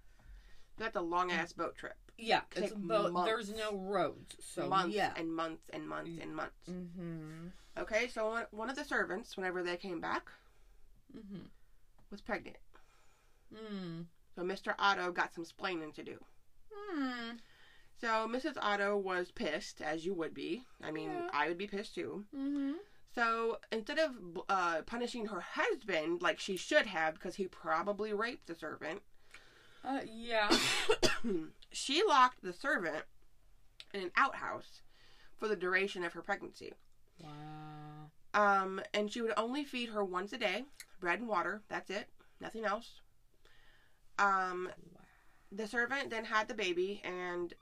That's 0.79 0.97
a 0.97 1.01
long 1.01 1.31
ass 1.31 1.53
boat 1.53 1.77
trip. 1.77 1.95
Yeah, 2.17 2.43
it's 2.55 2.73
about 2.73 3.13
months. 3.13 3.29
there's 3.29 3.53
no 3.55 3.77
roads, 3.77 4.37
so 4.41 4.69
months 4.69 4.95
yeah. 4.95 5.13
and 5.17 5.35
months 5.35 5.65
and 5.73 5.89
months 5.89 6.13
and 6.21 6.35
months. 6.35 6.69
Mm-hmm. 6.71 7.49
Okay, 7.83 8.07
so 8.09 8.29
one, 8.29 8.45
one 8.53 8.71
of 8.71 8.77
the 8.77 8.85
servants, 8.85 9.37
whenever 9.37 9.63
they 9.63 9.77
came 9.77 10.01
back, 10.01 10.29
Mm-hmm. 11.17 11.45
was 12.11 12.21
pregnant. 12.21 12.57
Mm. 13.55 14.07
So 14.35 14.43
Mr. 14.43 14.75
Otto 14.79 15.13
got 15.13 15.33
some 15.35 15.45
splaining 15.45 15.95
to 15.95 16.03
do. 16.03 16.19
Mm. 16.97 17.39
So 18.01 18.07
Mrs. 18.29 18.57
Otto 18.61 18.97
was 18.97 19.31
pissed, 19.31 19.81
as 19.81 20.05
you 20.05 20.13
would 20.15 20.35
be. 20.35 20.65
I 20.83 20.91
mean, 20.91 21.11
Yeah. 21.11 21.31
I 21.33 21.49
would 21.49 21.59
be 21.59 21.67
pissed 21.69 21.95
too. 21.95 22.25
Mm-hmm. 22.37 22.73
So 23.15 23.59
instead 23.71 24.01
of 24.01 24.13
uh, 24.49 24.83
punishing 24.87 25.27
her 25.27 25.41
husband 25.41 26.21
like 26.21 26.41
she 26.41 26.57
should 26.57 26.87
have, 26.87 27.15
because 27.15 27.37
he 27.37 27.47
probably 27.47 28.13
raped 28.13 28.49
the 28.49 28.57
servant, 28.57 29.03
Uh, 29.85 30.01
yeah. 30.11 30.51
she 31.73 32.03
locked 32.07 32.43
the 32.43 32.53
servant 32.53 33.05
in 33.93 34.03
an 34.03 34.11
outhouse 34.17 34.81
for 35.37 35.49
the 35.49 35.57
duration 35.57 36.05
of 36.05 36.13
her 36.13 36.23
pregnancy. 36.23 36.73
wow. 37.23 37.31
Um, 38.33 38.81
and 38.93 39.13
she 39.13 39.21
would 39.23 39.35
only 39.37 39.65
feed 39.65 39.91
her 39.91 40.05
once 40.05 40.33
a 40.33 40.39
day, 40.39 40.65
bread 41.01 41.21
and 41.21 41.29
water. 41.29 41.63
That's 41.69 41.91
it, 41.91 42.09
nothing 42.41 42.65
else. 42.65 43.01
Um, 44.19 44.69
the 45.53 45.69
servant 45.69 46.11
then 46.11 46.25
had 46.25 46.49
the 46.49 46.55
baby, 46.55 47.01
and 47.05 47.55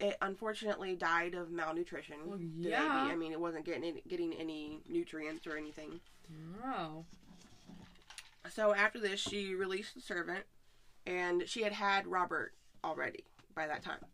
it 0.00 0.16
unfortunately 0.22 0.94
died 0.94 1.34
of 1.34 1.50
malnutrition. 1.50 2.16
Well, 2.26 2.38
the 2.38 2.70
yeah. 2.70 2.80
baby. 2.80 3.12
I 3.12 3.16
mean, 3.16 3.32
it 3.32 3.40
wasn't 3.40 3.66
getting 3.66 3.84
any, 3.84 4.02
getting 4.08 4.32
any 4.34 4.80
nutrients 4.88 5.46
or 5.46 5.56
anything. 5.56 6.00
Wow. 6.64 7.04
So 8.50 8.74
after 8.74 8.98
this, 9.00 9.20
she 9.20 9.54
released 9.54 9.94
the 9.94 10.00
servant, 10.00 10.44
and 11.06 11.44
she 11.46 11.62
had 11.62 11.72
had 11.72 12.06
Robert 12.06 12.54
already 12.84 13.24
by 13.54 13.66
that 13.66 13.82
time. 13.82 14.04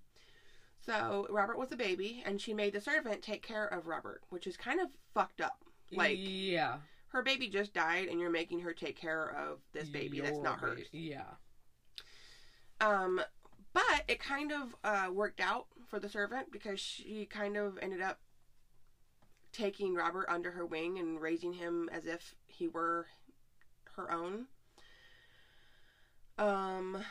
So 0.85 1.27
Robert 1.31 1.59
was 1.59 1.71
a 1.71 1.77
baby, 1.77 2.23
and 2.27 2.41
she 2.41 2.53
made 2.53 2.73
the 2.73 2.81
servant 2.81 3.23
take 3.23 3.43
care 3.47 3.67
of 3.67 3.87
Robert, 3.87 4.23
which 4.31 4.47
is 4.47 4.57
kind 4.57 4.81
of 4.81 4.89
fucked 5.15 5.41
up. 5.41 5.65
Like 5.93 6.19
yeah. 6.19 6.79
her 7.09 7.23
baby 7.23 7.49
just 7.49 7.73
died, 7.73 8.09
and 8.09 8.19
you're 8.19 8.31
making 8.31 8.61
her 8.61 8.73
take 8.73 8.97
care 8.97 9.37
of 9.37 9.61
this 9.73 9.89
baby 9.89 10.21
that's 10.21 10.39
not 10.39 10.59
hers. 10.59 10.87
Yeah. 10.91 11.23
Um, 12.81 13.21
but 13.73 14.03
it 14.09 14.19
kind 14.19 14.53
of 14.53 14.75
uh, 14.83 15.13
worked 15.13 15.41
out 15.41 15.67
for 15.87 16.01
the 16.01 16.09
servant 16.09 16.51
because 16.51 16.81
she 16.81 17.27
kind 17.27 17.57
of 17.57 17.79
ended 17.81 18.01
up 18.01 18.19
taking 19.53 19.95
Robert 19.95 20.27
under 20.29 20.51
her 20.51 20.67
wing 20.67 20.99
and 20.99 21.21
raising 21.21 21.53
him 21.53 21.89
as 21.93 22.07
if 22.07 22.35
he 22.49 22.67
were 22.67 23.07
her 23.97 24.11
own. 24.11 24.47
Um, 26.39 27.05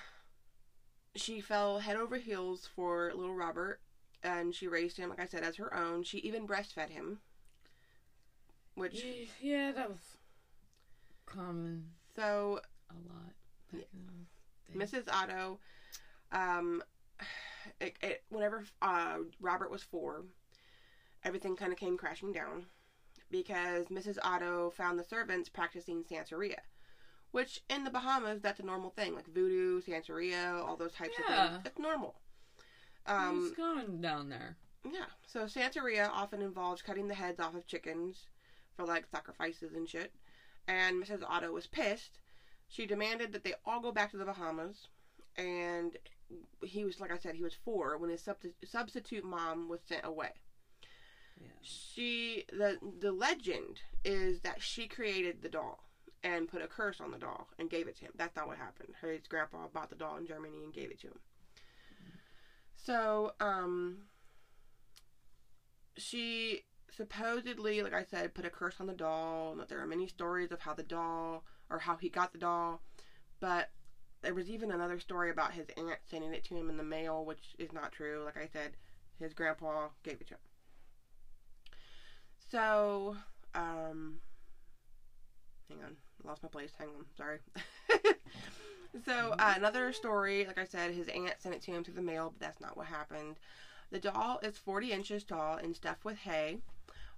she 1.15 1.41
fell 1.41 1.79
head 1.79 1.95
over 1.97 2.17
heels 2.17 2.67
for 2.75 3.11
little 3.13 3.35
Robert, 3.35 3.79
and 4.23 4.53
she 4.53 4.67
raised 4.67 4.97
him, 4.97 5.09
like 5.09 5.19
I 5.19 5.25
said, 5.25 5.43
as 5.43 5.55
her 5.57 5.73
own. 5.73 6.03
She 6.03 6.17
even 6.19 6.47
breastfed 6.47 6.89
him, 6.89 7.19
which 8.75 9.03
Ye- 9.03 9.29
Yeah, 9.41 9.71
that 9.73 9.89
was 9.89 10.17
common 11.25 11.91
so 12.15 12.59
a 12.89 12.93
lot. 12.93 13.33
back 13.71 13.87
in 13.93 14.05
the 14.05 14.77
day. 14.79 14.85
Mrs. 14.85 15.07
Otto, 15.11 15.59
um, 16.31 16.83
it, 17.79 17.95
it, 18.01 18.23
whenever 18.29 18.65
uh, 18.81 19.17
Robert 19.39 19.71
was 19.71 19.83
four, 19.83 20.23
everything 21.23 21.55
kind 21.55 21.71
of 21.71 21.77
came 21.79 21.97
crashing 21.97 22.31
down 22.31 22.65
because 23.29 23.87
Mrs. 23.87 24.17
Otto 24.23 24.71
found 24.71 24.99
the 24.99 25.03
servants 25.03 25.47
practicing 25.49 26.03
Santeria, 26.03 26.59
which 27.31 27.61
in 27.69 27.83
the 27.83 27.89
Bahamas 27.89 28.41
that's 28.41 28.59
a 28.59 28.65
normal 28.65 28.89
thing, 28.91 29.15
like 29.15 29.27
voodoo, 29.33 29.81
Santeria, 29.81 30.53
all 30.65 30.75
those 30.75 30.93
types 30.93 31.17
of 31.17 31.25
things. 31.25 31.61
It's 31.65 31.79
normal. 31.79 32.15
Um, 33.05 33.41
What's 33.41 33.55
going 33.55 34.01
down 34.01 34.29
there? 34.29 34.57
yeah. 34.85 35.05
So 35.27 35.41
Santeria 35.45 36.09
often 36.11 36.41
involves 36.41 36.81
cutting 36.81 37.07
the 37.07 37.13
heads 37.13 37.39
off 37.39 37.55
of 37.55 37.67
chickens 37.67 38.27
for 38.75 38.85
like 38.85 39.05
sacrifices 39.09 39.73
and 39.73 39.87
shit. 39.87 40.13
And 40.67 41.03
Mrs. 41.03 41.23
Otto 41.27 41.51
was 41.51 41.67
pissed. 41.67 42.19
She 42.67 42.85
demanded 42.85 43.33
that 43.33 43.43
they 43.43 43.53
all 43.65 43.81
go 43.81 43.91
back 43.91 44.11
to 44.11 44.17
the 44.17 44.25
Bahamas. 44.25 44.87
And 45.37 45.97
he 46.63 46.85
was, 46.85 46.99
like 46.99 47.11
I 47.11 47.17
said, 47.17 47.35
he 47.35 47.43
was 47.43 47.53
four 47.65 47.97
when 47.97 48.09
his 48.09 48.21
substi- 48.21 48.53
substitute 48.65 49.23
mom 49.23 49.67
was 49.69 49.81
sent 49.87 50.05
away. 50.05 50.31
Yeah. 51.39 51.47
She 51.61 52.45
the 52.51 52.77
the 52.99 53.11
legend 53.11 53.81
is 54.05 54.41
that 54.41 54.61
she 54.61 54.87
created 54.87 55.41
the 55.41 55.49
doll 55.49 55.83
and 56.23 56.47
put 56.47 56.61
a 56.61 56.67
curse 56.67 57.01
on 57.01 57.11
the 57.11 57.17
doll 57.17 57.47
and 57.57 57.69
gave 57.69 57.87
it 57.87 57.97
to 57.97 58.05
him. 58.05 58.11
That's 58.15 58.35
not 58.35 58.47
what 58.47 58.57
happened. 58.57 58.93
His 59.01 59.27
grandpa 59.27 59.67
bought 59.73 59.89
the 59.89 59.95
doll 59.95 60.17
in 60.17 60.27
Germany 60.27 60.63
and 60.63 60.73
gave 60.73 60.91
it 60.91 60.99
to 61.01 61.07
him. 61.07 61.19
So, 62.75 63.33
um, 63.39 63.97
she 65.97 66.61
supposedly, 66.95 67.81
like 67.81 67.93
I 67.93 68.03
said, 68.03 68.33
put 68.33 68.45
a 68.45 68.49
curse 68.49 68.75
on 68.79 68.87
the 68.87 68.93
doll. 68.93 69.51
And 69.51 69.59
that 69.59 69.69
there 69.69 69.81
are 69.81 69.87
many 69.87 70.07
stories 70.07 70.51
of 70.51 70.61
how 70.61 70.73
the 70.73 70.83
doll 70.83 71.43
or 71.71 71.79
how 71.79 71.95
he 71.95 72.09
got 72.09 72.33
the 72.33 72.37
doll, 72.37 72.81
but 73.39 73.69
there 74.21 74.33
was 74.35 74.49
even 74.49 74.71
another 74.71 74.99
story 74.99 75.31
about 75.31 75.53
his 75.53 75.67
aunt 75.77 75.99
sending 76.09 76.33
it 76.33 76.43
to 76.45 76.55
him 76.55 76.69
in 76.69 76.77
the 76.77 76.83
mail, 76.83 77.25
which 77.25 77.55
is 77.57 77.73
not 77.73 77.91
true. 77.91 78.21
Like 78.23 78.37
I 78.37 78.47
said, 78.51 78.71
his 79.19 79.33
grandpa 79.33 79.87
gave 80.03 80.21
it 80.21 80.27
to 80.27 80.33
him. 80.35 80.39
So, 82.51 83.15
um, 83.55 84.19
hang 85.71 85.83
on, 85.85 85.95
I 86.23 86.27
lost 86.27 86.43
my 86.43 86.49
place. 86.49 86.71
Hang 86.77 86.89
on, 86.89 87.05
sorry. 87.17 87.39
so 89.05 89.35
uh, 89.37 89.53
another 89.55 89.93
story, 89.93 90.45
like 90.45 90.57
I 90.57 90.65
said, 90.65 90.93
his 90.93 91.07
aunt 91.07 91.35
sent 91.39 91.55
it 91.55 91.61
to 91.63 91.71
him 91.71 91.83
through 91.83 91.95
the 91.95 92.01
mail, 92.01 92.33
but 92.33 92.45
that's 92.45 92.61
not 92.61 92.77
what 92.77 92.87
happened. 92.87 93.37
The 93.91 93.99
doll 93.99 94.39
is 94.41 94.57
40 94.57 94.91
inches 94.91 95.23
tall 95.23 95.57
and 95.57 95.75
stuffed 95.75 96.05
with 96.05 96.17
hay. 96.17 96.59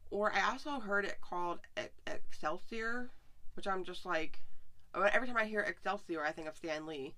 Or 0.09 0.31
I 0.31 0.51
also 0.51 0.79
heard 0.79 1.05
it 1.05 1.17
called 1.21 1.59
Excelsior, 2.07 3.09
which 3.55 3.67
I'm 3.67 3.83
just 3.83 4.05
like, 4.05 4.39
every 4.95 5.27
time 5.27 5.37
I 5.37 5.45
hear 5.45 5.61
Excelsior, 5.61 6.23
I 6.23 6.31
think 6.31 6.47
of 6.47 6.55
Stan 6.55 6.85
Lee. 6.85 7.15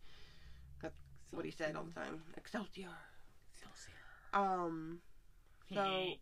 That's 0.81 0.95
what 1.31 1.45
he 1.45 1.51
said 1.51 1.75
all 1.75 1.83
the 1.83 1.93
time. 1.93 2.21
Excelsior. 2.37 2.89
Excelsior. 3.53 3.93
Um, 4.33 4.99
so 5.73 6.13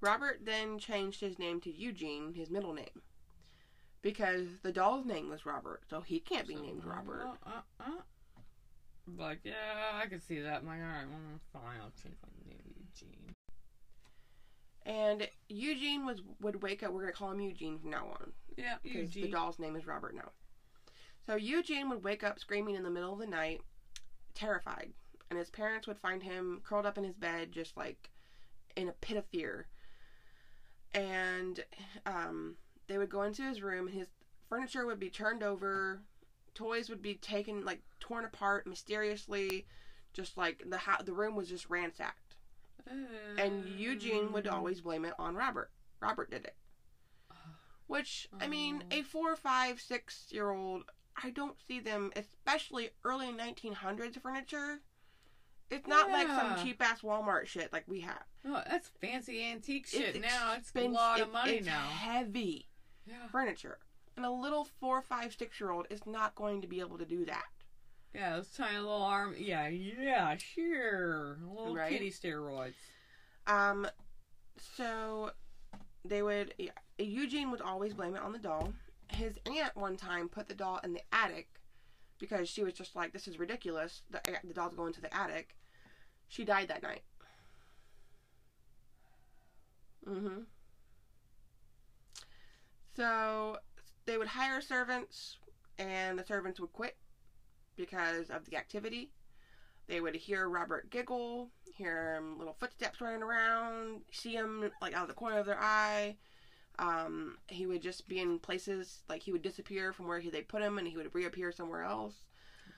Robert 0.00 0.40
then 0.44 0.78
changed 0.78 1.20
his 1.20 1.38
name 1.38 1.60
to 1.60 1.70
Eugene, 1.70 2.34
his 2.34 2.50
middle 2.50 2.72
name, 2.72 3.02
because 4.02 4.46
the 4.62 4.72
doll's 4.72 5.06
name 5.06 5.28
was 5.28 5.46
Robert, 5.46 5.82
so 5.88 6.00
he 6.00 6.20
can't 6.20 6.46
be 6.46 6.56
named 6.56 6.84
Robert. 6.84 7.22
Uh, 7.22 7.50
uh, 7.50 7.84
uh. 7.84 8.00
like, 9.16 9.40
yeah, 9.44 9.92
I 9.94 10.06
can 10.06 10.20
see 10.20 10.40
that. 10.40 10.60
I'm 10.62 10.66
like, 10.66 10.80
all 10.80 10.86
right, 10.86 11.06
well, 11.08 11.40
fine, 11.52 11.80
I'll 11.80 11.92
change 12.02 12.16
my 12.22 12.50
name 12.50 12.58
to 12.98 13.04
Eugene. 13.04 13.34
And 14.84 15.28
Eugene 15.48 16.04
was 16.04 16.20
would 16.40 16.62
wake 16.62 16.82
up. 16.82 16.92
We're 16.92 17.02
gonna 17.02 17.12
call 17.12 17.30
him 17.30 17.40
Eugene 17.40 17.78
from 17.78 17.90
now 17.90 18.08
on 18.20 18.32
Yeah, 18.56 18.76
because 18.82 19.12
the 19.12 19.28
doll's 19.28 19.60
name 19.60 19.76
is 19.76 19.86
Robert 19.86 20.14
now. 20.14 20.30
So 21.26 21.36
Eugene 21.36 21.88
would 21.88 22.02
wake 22.02 22.24
up 22.24 22.40
screaming 22.40 22.74
in 22.74 22.82
the 22.82 22.90
middle 22.90 23.12
of 23.12 23.20
the 23.20 23.26
night, 23.26 23.60
terrified, 24.34 24.92
and 25.30 25.38
his 25.38 25.50
parents 25.50 25.86
would 25.86 25.98
find 25.98 26.20
him 26.20 26.60
curled 26.64 26.84
up 26.84 26.98
in 26.98 27.04
his 27.04 27.14
bed, 27.14 27.52
just 27.52 27.76
like 27.76 28.10
in 28.74 28.88
a 28.88 28.92
pit 28.92 29.16
of 29.16 29.24
fear. 29.26 29.68
And 30.94 31.64
um, 32.04 32.56
they 32.88 32.98
would 32.98 33.10
go 33.10 33.22
into 33.22 33.42
his 33.42 33.62
room, 33.62 33.86
and 33.88 33.96
his 33.96 34.08
furniture 34.48 34.84
would 34.86 35.00
be 35.00 35.10
turned 35.10 35.42
over, 35.42 36.02
toys 36.54 36.88
would 36.90 37.02
be 37.02 37.14
taken, 37.14 37.64
like 37.64 37.80
torn 38.00 38.24
apart 38.24 38.66
mysteriously, 38.66 39.66
just 40.12 40.36
like 40.36 40.62
the 40.68 40.78
ho- 40.78 41.02
the 41.04 41.12
room 41.12 41.34
was 41.34 41.48
just 41.48 41.70
ransacked. 41.70 42.36
And 43.38 43.66
Eugene 43.78 44.32
would 44.32 44.44
Mm. 44.44 44.52
always 44.52 44.80
blame 44.80 45.04
it 45.04 45.14
on 45.18 45.34
Robert. 45.36 45.70
Robert 46.00 46.30
did 46.30 46.44
it. 46.44 46.56
Which, 47.86 48.28
I 48.40 48.46
mean, 48.48 48.84
Oh. 48.90 48.96
a 48.96 49.02
four, 49.02 49.36
five, 49.36 49.80
six 49.80 50.26
year 50.30 50.50
old, 50.50 50.84
I 51.16 51.30
don't 51.30 51.58
see 51.60 51.78
them, 51.80 52.12
especially 52.16 52.90
early 53.04 53.28
1900s 53.32 54.16
furniture. 54.20 54.80
It's 55.70 55.86
not 55.86 56.10
like 56.10 56.26
some 56.26 56.62
cheap 56.62 56.82
ass 56.82 57.00
Walmart 57.00 57.46
shit 57.46 57.72
like 57.72 57.84
we 57.88 58.00
have. 58.00 58.24
No, 58.44 58.62
that's 58.68 58.88
fancy 59.00 59.42
antique 59.42 59.86
shit 59.86 60.16
It's 60.16 60.18
now. 60.18 60.52
It's 60.54 60.70
a 60.74 60.88
lot 60.88 61.20
of 61.20 61.32
money 61.32 61.52
it's 61.58 61.66
now. 61.66 61.80
heavy 61.88 62.68
Yeah. 63.06 63.26
furniture. 63.30 63.78
And 64.16 64.26
a 64.26 64.30
little 64.30 64.64
four, 64.80 65.00
five, 65.02 65.34
six 65.34 65.58
year 65.60 65.70
old 65.70 65.86
is 65.90 66.06
not 66.06 66.34
going 66.34 66.60
to 66.60 66.66
be 66.66 66.80
able 66.80 66.98
to 66.98 67.04
do 67.06 67.24
that. 67.26 67.44
Yeah, 68.14 68.36
those 68.36 68.50
tiny 68.50 68.76
little 68.76 69.02
arm. 69.02 69.34
Yeah, 69.38 69.68
yeah, 69.68 70.36
sure. 70.36 71.38
Little 71.48 71.74
Right? 71.74 71.90
kitty 71.90 72.10
steroids. 72.10 72.74
Um, 73.46 73.86
so 74.76 75.30
they 76.04 76.22
would. 76.22 76.52
Yeah, 76.58 76.72
Eugene 76.98 77.50
would 77.50 77.62
always 77.62 77.94
blame 77.94 78.14
it 78.14 78.22
on 78.22 78.32
the 78.32 78.38
doll. 78.38 78.74
His 79.08 79.34
aunt 79.46 79.74
one 79.74 79.96
time 79.96 80.28
put 80.28 80.46
the 80.48 80.54
doll 80.54 80.78
in 80.84 80.92
the 80.92 81.00
attic 81.10 81.48
because 82.18 82.48
she 82.50 82.62
was 82.62 82.74
just 82.74 82.94
like, 82.94 83.12
"This 83.14 83.26
is 83.26 83.38
ridiculous. 83.38 84.02
The 84.10 84.20
the 84.44 84.52
doll's 84.54 84.74
going 84.74 84.92
to 84.92 85.00
the 85.00 85.14
attic." 85.14 85.56
She 86.28 86.44
died 86.44 86.68
that 86.68 86.82
night. 86.82 87.02
Mm-hmm. 90.06 90.40
So 92.96 93.56
they 94.06 94.16
would 94.18 94.28
hire 94.28 94.60
servants, 94.60 95.38
and 95.78 96.18
the 96.18 96.24
servants 96.24 96.60
would 96.60 96.72
quit 96.72 96.94
because 97.76 98.30
of 98.30 98.44
the 98.44 98.56
activity. 98.56 99.10
They 99.88 100.00
would 100.00 100.14
hear 100.14 100.48
Robert 100.48 100.90
giggle, 100.90 101.50
hear 101.74 102.14
him 102.14 102.38
little 102.38 102.54
footsteps 102.58 103.00
running 103.00 103.22
around, 103.22 104.02
see 104.12 104.34
him 104.34 104.70
like 104.80 104.94
out 104.94 105.02
of 105.02 105.08
the 105.08 105.14
corner 105.14 105.38
of 105.38 105.46
their 105.46 105.60
eye. 105.60 106.16
Um, 106.78 107.36
he 107.48 107.66
would 107.66 107.82
just 107.82 108.08
be 108.08 108.18
in 108.18 108.38
places 108.38 109.02
like 109.08 109.22
he 109.22 109.32
would 109.32 109.42
disappear 109.42 109.92
from 109.92 110.06
where 110.06 110.20
he, 110.20 110.30
they 110.30 110.42
put 110.42 110.62
him, 110.62 110.78
and 110.78 110.86
he 110.88 110.96
would 110.96 111.14
reappear 111.14 111.52
somewhere 111.52 111.82
else. 111.82 112.14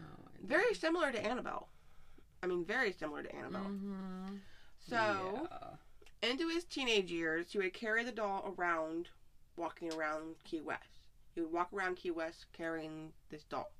Oh, 0.01 0.25
Very 0.43 0.75
similar 0.75 1.13
to 1.13 1.25
Annabelle. 1.25 1.69
I 2.43 2.47
mean, 2.47 2.65
very 2.65 2.93
similar 2.93 3.23
to 3.23 3.35
Annabelle. 3.35 3.71
Mm-hmm. 3.71 4.37
So 4.79 5.49
Yeah. 5.51 6.29
into 6.31 6.49
his 6.49 6.65
teenage 6.65 7.11
years, 7.11 7.53
he 7.53 7.59
would 7.59 7.73
carry 7.73 8.03
the 8.05 8.13
doll 8.13 8.55
around, 8.59 9.09
walking 9.57 9.93
around 9.93 10.37
Key 10.45 10.61
West. 10.61 11.01
He 11.35 11.41
would 11.41 11.53
walk 11.53 11.73
around 11.73 11.97
Key 11.97 12.11
West 12.11 12.47
carrying 12.53 13.13
this 13.31 13.45
doll. 13.45 13.73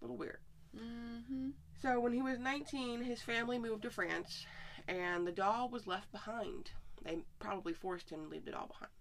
A 0.00 0.04
little 0.04 0.16
weird. 0.16 0.38
Mm-hmm. 0.76 1.50
So 1.82 2.00
when 2.00 2.12
he 2.12 2.22
was 2.22 2.38
19, 2.38 3.02
his 3.02 3.22
family 3.22 3.58
moved 3.58 3.82
to 3.82 3.90
France, 3.90 4.46
and 4.88 5.26
the 5.26 5.32
doll 5.32 5.68
was 5.68 5.86
left 5.86 6.10
behind. 6.12 6.70
They 7.02 7.18
probably 7.38 7.72
forced 7.72 8.10
him 8.10 8.24
to 8.24 8.28
leave 8.28 8.44
the 8.44 8.52
doll 8.52 8.68
behind. 8.68 8.92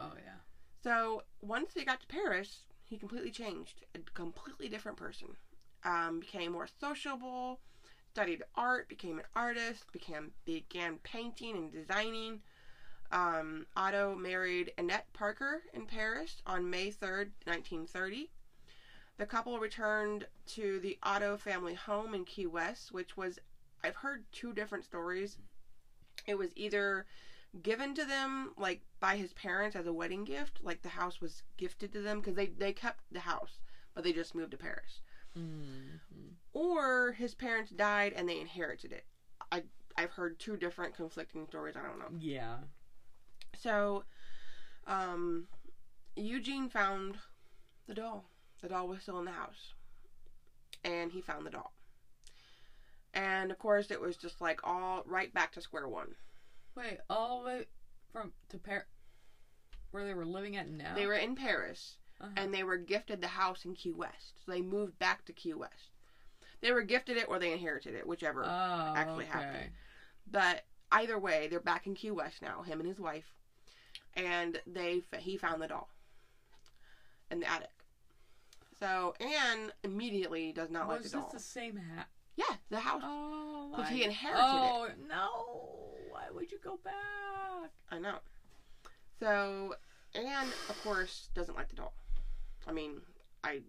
Oh 0.00 0.12
yeah. 0.16 0.40
So 0.82 1.22
once 1.40 1.72
they 1.74 1.84
got 1.84 2.00
to 2.00 2.06
Paris, 2.06 2.64
he 2.84 2.96
completely 2.96 3.30
changed, 3.30 3.84
a 3.94 3.98
completely 4.14 4.68
different 4.68 4.98
person. 4.98 5.28
Um, 5.84 6.20
became 6.20 6.52
more 6.52 6.68
sociable, 6.80 7.60
studied 8.12 8.42
art, 8.54 8.88
became 8.88 9.18
an 9.18 9.24
artist, 9.34 9.90
became 9.92 10.32
began 10.44 10.98
painting 11.02 11.56
and 11.56 11.72
designing. 11.72 12.40
Um, 13.12 13.66
Otto 13.76 14.14
married 14.14 14.72
Annette 14.78 15.12
Parker 15.12 15.62
in 15.72 15.86
Paris 15.86 16.42
on 16.46 16.68
May 16.68 16.88
3rd, 16.88 17.30
1930. 17.44 18.30
The 19.18 19.26
couple 19.26 19.58
returned 19.58 20.26
to 20.48 20.78
the 20.80 20.98
Otto 21.02 21.36
family 21.36 21.74
home 21.74 22.14
in 22.14 22.24
Key 22.24 22.46
West, 22.46 22.92
which 22.92 23.16
was, 23.16 23.38
I've 23.82 23.96
heard 23.96 24.24
two 24.32 24.52
different 24.52 24.84
stories. 24.84 25.38
It 26.26 26.36
was 26.36 26.50
either 26.56 27.06
given 27.62 27.94
to 27.94 28.04
them 28.04 28.52
like 28.58 28.82
by 29.00 29.16
his 29.16 29.32
parents 29.32 29.76
as 29.76 29.86
a 29.86 29.92
wedding 29.92 30.24
gift, 30.24 30.60
like 30.62 30.82
the 30.82 30.88
house 30.88 31.20
was 31.20 31.42
gifted 31.56 31.92
to 31.92 32.02
them 32.02 32.20
because 32.20 32.34
they, 32.34 32.46
they 32.46 32.72
kept 32.72 33.00
the 33.10 33.20
house, 33.20 33.58
but 33.94 34.04
they 34.04 34.12
just 34.12 34.34
moved 34.34 34.50
to 34.50 34.56
Paris. 34.58 35.00
Mm-hmm. 35.38 36.28
Or 36.52 37.12
his 37.12 37.34
parents 37.34 37.70
died 37.70 38.12
and 38.14 38.28
they 38.28 38.40
inherited 38.40 38.92
it. 38.92 39.06
I, 39.50 39.62
I've 39.96 40.12
heard 40.12 40.38
two 40.38 40.56
different 40.56 40.94
conflicting 40.94 41.46
stories. 41.46 41.76
I 41.76 41.86
don't 41.86 41.98
know. 41.98 42.18
Yeah. 42.18 42.56
So, 43.60 44.04
um, 44.86 45.46
Eugene 46.16 46.68
found 46.68 47.16
the 47.86 47.94
doll. 47.94 48.24
The 48.62 48.68
doll 48.68 48.88
was 48.88 49.02
still 49.02 49.18
in 49.18 49.24
the 49.24 49.30
house. 49.32 49.72
And 50.84 51.10
he 51.12 51.20
found 51.20 51.46
the 51.46 51.50
doll. 51.50 51.72
And 53.14 53.50
of 53.50 53.58
course, 53.58 53.90
it 53.90 54.00
was 54.00 54.16
just 54.16 54.40
like 54.40 54.60
all 54.64 55.02
right 55.06 55.32
back 55.32 55.52
to 55.52 55.60
square 55.60 55.88
one. 55.88 56.14
Wait, 56.76 56.98
all 57.08 57.40
the 57.40 57.46
way 57.46 57.64
from 58.12 58.32
to 58.50 58.58
Paris, 58.58 58.84
where 59.90 60.04
they 60.04 60.14
were 60.14 60.26
living 60.26 60.56
at 60.56 60.68
now. 60.68 60.94
They 60.94 61.06
were 61.06 61.14
in 61.14 61.34
Paris 61.34 61.96
Uh-huh. 62.20 62.30
and 62.36 62.52
they 62.52 62.62
were 62.62 62.76
gifted 62.76 63.20
the 63.20 63.28
house 63.28 63.64
in 63.64 63.74
Key 63.74 63.92
West. 63.92 64.34
So 64.44 64.52
they 64.52 64.60
moved 64.60 64.98
back 64.98 65.24
to 65.24 65.32
Key 65.32 65.54
West. 65.54 65.90
They 66.60 66.72
were 66.72 66.82
gifted 66.82 67.16
it 67.16 67.26
or 67.28 67.38
they 67.38 67.52
inherited 67.52 67.94
it, 67.94 68.06
whichever. 68.06 68.44
oh, 68.44 68.94
actually 68.96 69.24
okay. 69.24 69.32
happened. 69.32 69.70
But 70.30 70.64
either 70.92 71.18
way, 71.18 71.48
they're 71.48 71.60
back 71.60 71.86
in 71.86 71.94
Key 71.94 72.10
West 72.10 72.42
now, 72.42 72.62
him 72.62 72.80
and 72.80 72.88
his 72.88 72.98
wife. 73.00 73.24
And 74.16 74.60
they 74.66 75.02
he 75.18 75.36
found 75.36 75.60
the 75.62 75.68
doll 75.68 75.88
in 77.30 77.40
the 77.40 77.50
attic. 77.50 77.68
So 78.78 79.14
Anne 79.20 79.72
immediately 79.84 80.52
does 80.52 80.70
not 80.70 80.88
like 80.88 81.02
the 81.02 81.08
doll. 81.08 81.22
Was 81.24 81.32
this 81.32 81.42
the 81.42 81.48
same 81.48 81.76
hat? 81.76 82.08
Yeah, 82.36 82.56
the 82.70 82.80
house. 82.80 83.02
Oh, 83.04 83.72
'Cause 83.74 83.84
my- 83.84 83.90
he 83.90 84.04
inherited 84.04 84.42
oh, 84.42 84.88
no! 85.08 85.94
Why 86.10 86.24
would 86.32 86.50
you 86.52 86.58
go 86.62 86.78
back? 86.84 87.70
I 87.90 87.98
know. 87.98 88.18
So 89.20 89.74
Anne, 90.14 90.48
of 90.68 90.82
course, 90.82 91.28
doesn't 91.34 91.54
like 91.56 91.68
the 91.68 91.76
doll. 91.76 91.92
I 92.66 92.72
mean, 92.72 93.00
I 93.44 93.62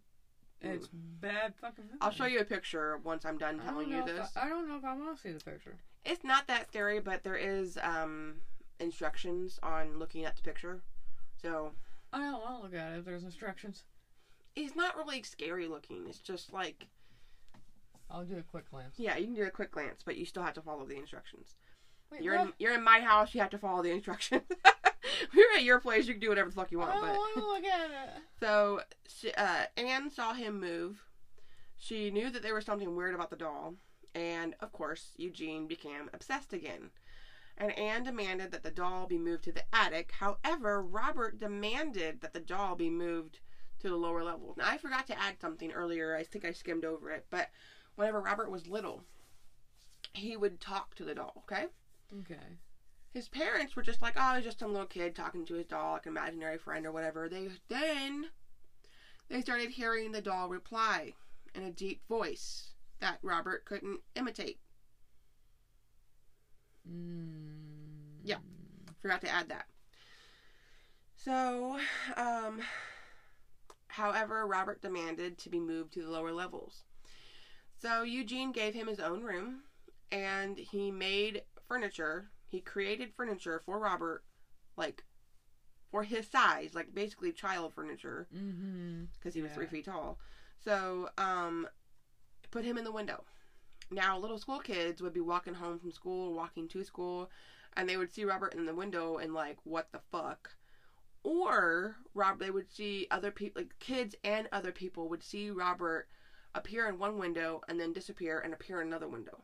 It's 0.62 0.88
bad 0.91 1.53
fucking. 1.62 1.86
Memory. 1.86 1.99
Mm. 1.99 2.03
I'll 2.05 2.12
show 2.12 2.25
you 2.25 2.39
a 2.39 2.45
picture 2.45 2.97
once 3.03 3.25
I'm 3.25 3.38
done 3.38 3.60
telling 3.60 3.89
you 3.89 4.03
this. 4.05 4.36
I, 4.36 4.45
I 4.45 4.49
don't 4.49 4.67
know 4.67 4.77
if 4.77 4.83
I 4.83 4.95
want 4.95 5.15
to 5.15 5.21
see 5.21 5.31
the 5.31 5.39
picture. 5.43 5.77
It's 6.03 6.23
not 6.23 6.47
that 6.47 6.67
scary, 6.67 6.99
but 6.99 7.23
there 7.23 7.36
is 7.36 7.77
um 7.83 8.36
instructions 8.79 9.59
on 9.63 9.99
looking 9.99 10.25
at 10.25 10.35
the 10.35 10.41
picture. 10.41 10.81
So 11.41 11.71
I 12.13 12.19
don't 12.19 12.41
want 12.41 12.57
to 12.57 12.63
look 12.63 12.73
at 12.73 12.93
it 12.93 12.99
if 12.99 13.05
there's 13.05 13.23
instructions. 13.23 13.83
it's 14.55 14.75
not 14.75 14.95
really 14.97 15.21
scary 15.23 15.67
looking. 15.67 16.05
It's 16.07 16.19
just 16.19 16.51
like 16.53 16.87
I'll 18.09 18.23
do 18.23 18.37
a 18.37 18.41
quick 18.43 18.69
glance. 18.71 18.95
yeah, 18.97 19.17
you 19.17 19.25
can 19.25 19.35
do 19.35 19.43
a 19.43 19.49
quick 19.49 19.71
glance, 19.71 20.01
but 20.05 20.15
you 20.17 20.25
still 20.25 20.43
have 20.43 20.53
to 20.53 20.61
follow 20.61 20.85
the 20.85 20.95
instructions. 20.97 21.55
Wait, 22.11 22.21
You're 22.21 22.35
in 22.35 22.53
you're 22.57 22.73
in 22.73 22.83
my 22.83 23.01
house, 23.01 23.33
you 23.35 23.41
have 23.41 23.49
to 23.49 23.57
follow 23.57 23.83
the 23.83 23.91
instructions. 23.91 24.43
We're 25.35 25.53
at 25.57 25.63
your 25.63 25.79
place, 25.79 26.07
you 26.07 26.13
can 26.13 26.21
do 26.21 26.29
whatever 26.29 26.49
the 26.49 26.55
fuck 26.55 26.71
you 26.71 26.79
want. 26.79 26.91
I 26.91 26.93
don't 26.95 27.01
But 27.05 27.15
want 27.15 27.33
to 27.35 27.45
look 27.47 27.65
at 27.65 27.89
it. 27.91 28.09
so 28.39 28.81
she, 29.07 29.33
uh, 29.33 29.63
Anne 29.75 30.09
saw 30.09 30.33
him 30.33 30.59
move. 30.59 31.01
She 31.75 32.09
knew 32.11 32.29
that 32.29 32.41
there 32.43 32.55
was 32.55 32.65
something 32.65 32.95
weird 32.95 33.13
about 33.13 33.29
the 33.29 33.35
doll, 33.35 33.75
and 34.15 34.55
of 34.61 34.71
course 34.71 35.11
Eugene 35.17 35.67
became 35.67 36.09
obsessed 36.13 36.53
again. 36.53 36.91
And 37.58 37.78
Anne 37.78 38.04
demanded 38.04 38.52
that 38.52 38.63
the 38.63 38.72
doll 38.72 39.08
be 39.08 39.17
moved 39.17 39.43
to 39.46 39.52
the 39.52 39.63
attic. 39.74 40.12
However, 40.12 40.82
Robert 40.82 41.39
demanded 41.39 42.22
that 42.22 42.34
the 42.34 42.39
doll 42.39 42.76
be 42.76 42.89
moved 42.89 43.39
to 43.80 43.89
the 43.89 43.96
lower 43.96 44.24
level. 44.24 44.54
Now 44.58 44.67
I 44.67 44.78
forgot 44.78 45.08
to 45.08 45.20
add 45.20 45.39
something 45.41 45.72
earlier. 45.72 46.15
I 46.15 46.24
think 46.24 46.46
I 46.46 46.52
skimmed 46.52 46.86
over 46.86 47.10
it, 47.12 47.26
but 47.30 47.50
whenever 47.96 48.22
Robert 48.22 48.52
was 48.52 48.67
little, 48.67 49.04
he 50.13 50.38
would 50.38 50.60
talk 50.60 50.96
to 50.96 51.04
the 51.04 51.15
doll. 51.15 51.43
Okay. 51.52 51.65
Okay. 52.22 52.58
His 53.13 53.28
parents 53.28 53.76
were 53.76 53.82
just 53.82 54.02
like, 54.02 54.13
oh, 54.17 54.36
he's 54.36 54.46
just 54.46 54.60
some 54.60 54.72
little 54.72 54.88
kid 54.88 55.15
talking 55.15 55.46
to 55.46 55.56
his 55.56 55.65
doll, 55.65 55.93
like 55.93 56.06
an 56.06 56.12
imaginary 56.12 56.58
friend 56.60 56.86
or 56.86 56.91
whatever. 56.91 57.28
They 57.28 57.50
then 57.70 58.28
they 59.30 59.41
started 59.41 59.72
hearing 59.72 60.12
the 60.12 60.22
doll 60.22 60.50
reply 60.50 61.13
in 61.56 61.63
a 61.63 61.72
deep 61.72 62.08
voice 62.08 62.74
that 63.00 63.20
Robert 63.22 63.65
couldn't 63.65 64.02
imitate. 64.15 64.60
Mm. 66.89 68.19
Yeah. 68.23 68.38
Forgot 69.02 69.21
to 69.21 69.30
add 69.30 69.50
that. 69.50 69.65
So, 71.15 71.78
um, 72.15 72.62
however, 73.88 74.45
Robert 74.45 74.82
demanded 74.82 75.38
to 75.39 75.50
be 75.50 75.60
moved 75.60 75.93
to 75.93 76.04
the 76.04 76.10
lower 76.10 76.32
levels. 76.32 76.84
So 77.80 78.04
Eugene 78.04 78.52
gave 78.52 78.73
him 78.73 78.88
his 78.88 79.00
own 79.00 79.23
room 79.23 79.62
and 80.12 80.58
he 80.58 80.91
made 80.91 81.43
furniture. 81.67 82.30
He 82.47 82.60
created 82.62 83.13
furniture 83.15 83.62
for 83.65 83.78
Robert, 83.80 84.23
like 84.78 85.04
for 85.91 86.04
his 86.04 86.28
size, 86.28 86.71
like 86.73 86.93
basically 86.93 87.32
child 87.32 87.73
furniture, 87.73 88.28
Mm-hmm. 88.36 89.06
because 89.13 89.34
he 89.34 89.41
was 89.41 89.50
Yeah. 89.52 89.56
three 89.56 89.67
feet 89.67 89.86
tall. 89.86 90.17
So, 90.63 91.10
um, 91.17 91.67
put 92.52 92.63
him 92.65 92.78
in 92.78 92.84
the 92.84 92.91
window. 92.91 93.23
Now, 93.89 94.17
little 94.17 94.38
school 94.38 94.60
kids 94.60 95.02
would 95.02 95.13
be 95.13 95.19
walking 95.21 95.54
home 95.56 95.78
from 95.80 95.91
school, 95.91 96.30
or 96.30 96.34
walking 96.34 96.67
to 96.69 96.84
school, 96.84 97.30
and 97.76 97.88
they 97.88 97.97
would 97.97 98.12
see 98.12 98.23
Robert 98.26 98.54
in 98.54 98.65
the 98.65 98.73
window 98.73 99.17
and 99.17 99.34
like, 99.34 99.58
what 99.63 99.91
the 99.91 100.00
fuck? 100.12 100.56
Or 101.23 101.97
Rob, 102.13 102.39
they 102.39 102.50
would 102.52 102.71
see 102.71 103.08
other 103.12 103.32
people, 103.32 103.62
like 103.62 103.78
kids 103.80 104.15
and 104.23 104.47
other 104.52 104.71
people 104.71 105.10
would 105.10 105.23
see 105.23 105.52
Robert 105.52 106.08
appear 106.56 106.88
in 106.88 106.97
one 107.00 107.17
window 107.17 107.62
and 107.67 107.80
then 107.80 107.93
disappear 107.93 108.39
and 108.39 108.54
appear 108.54 108.82
in 108.82 108.88
another 108.88 109.08
window. 109.08 109.43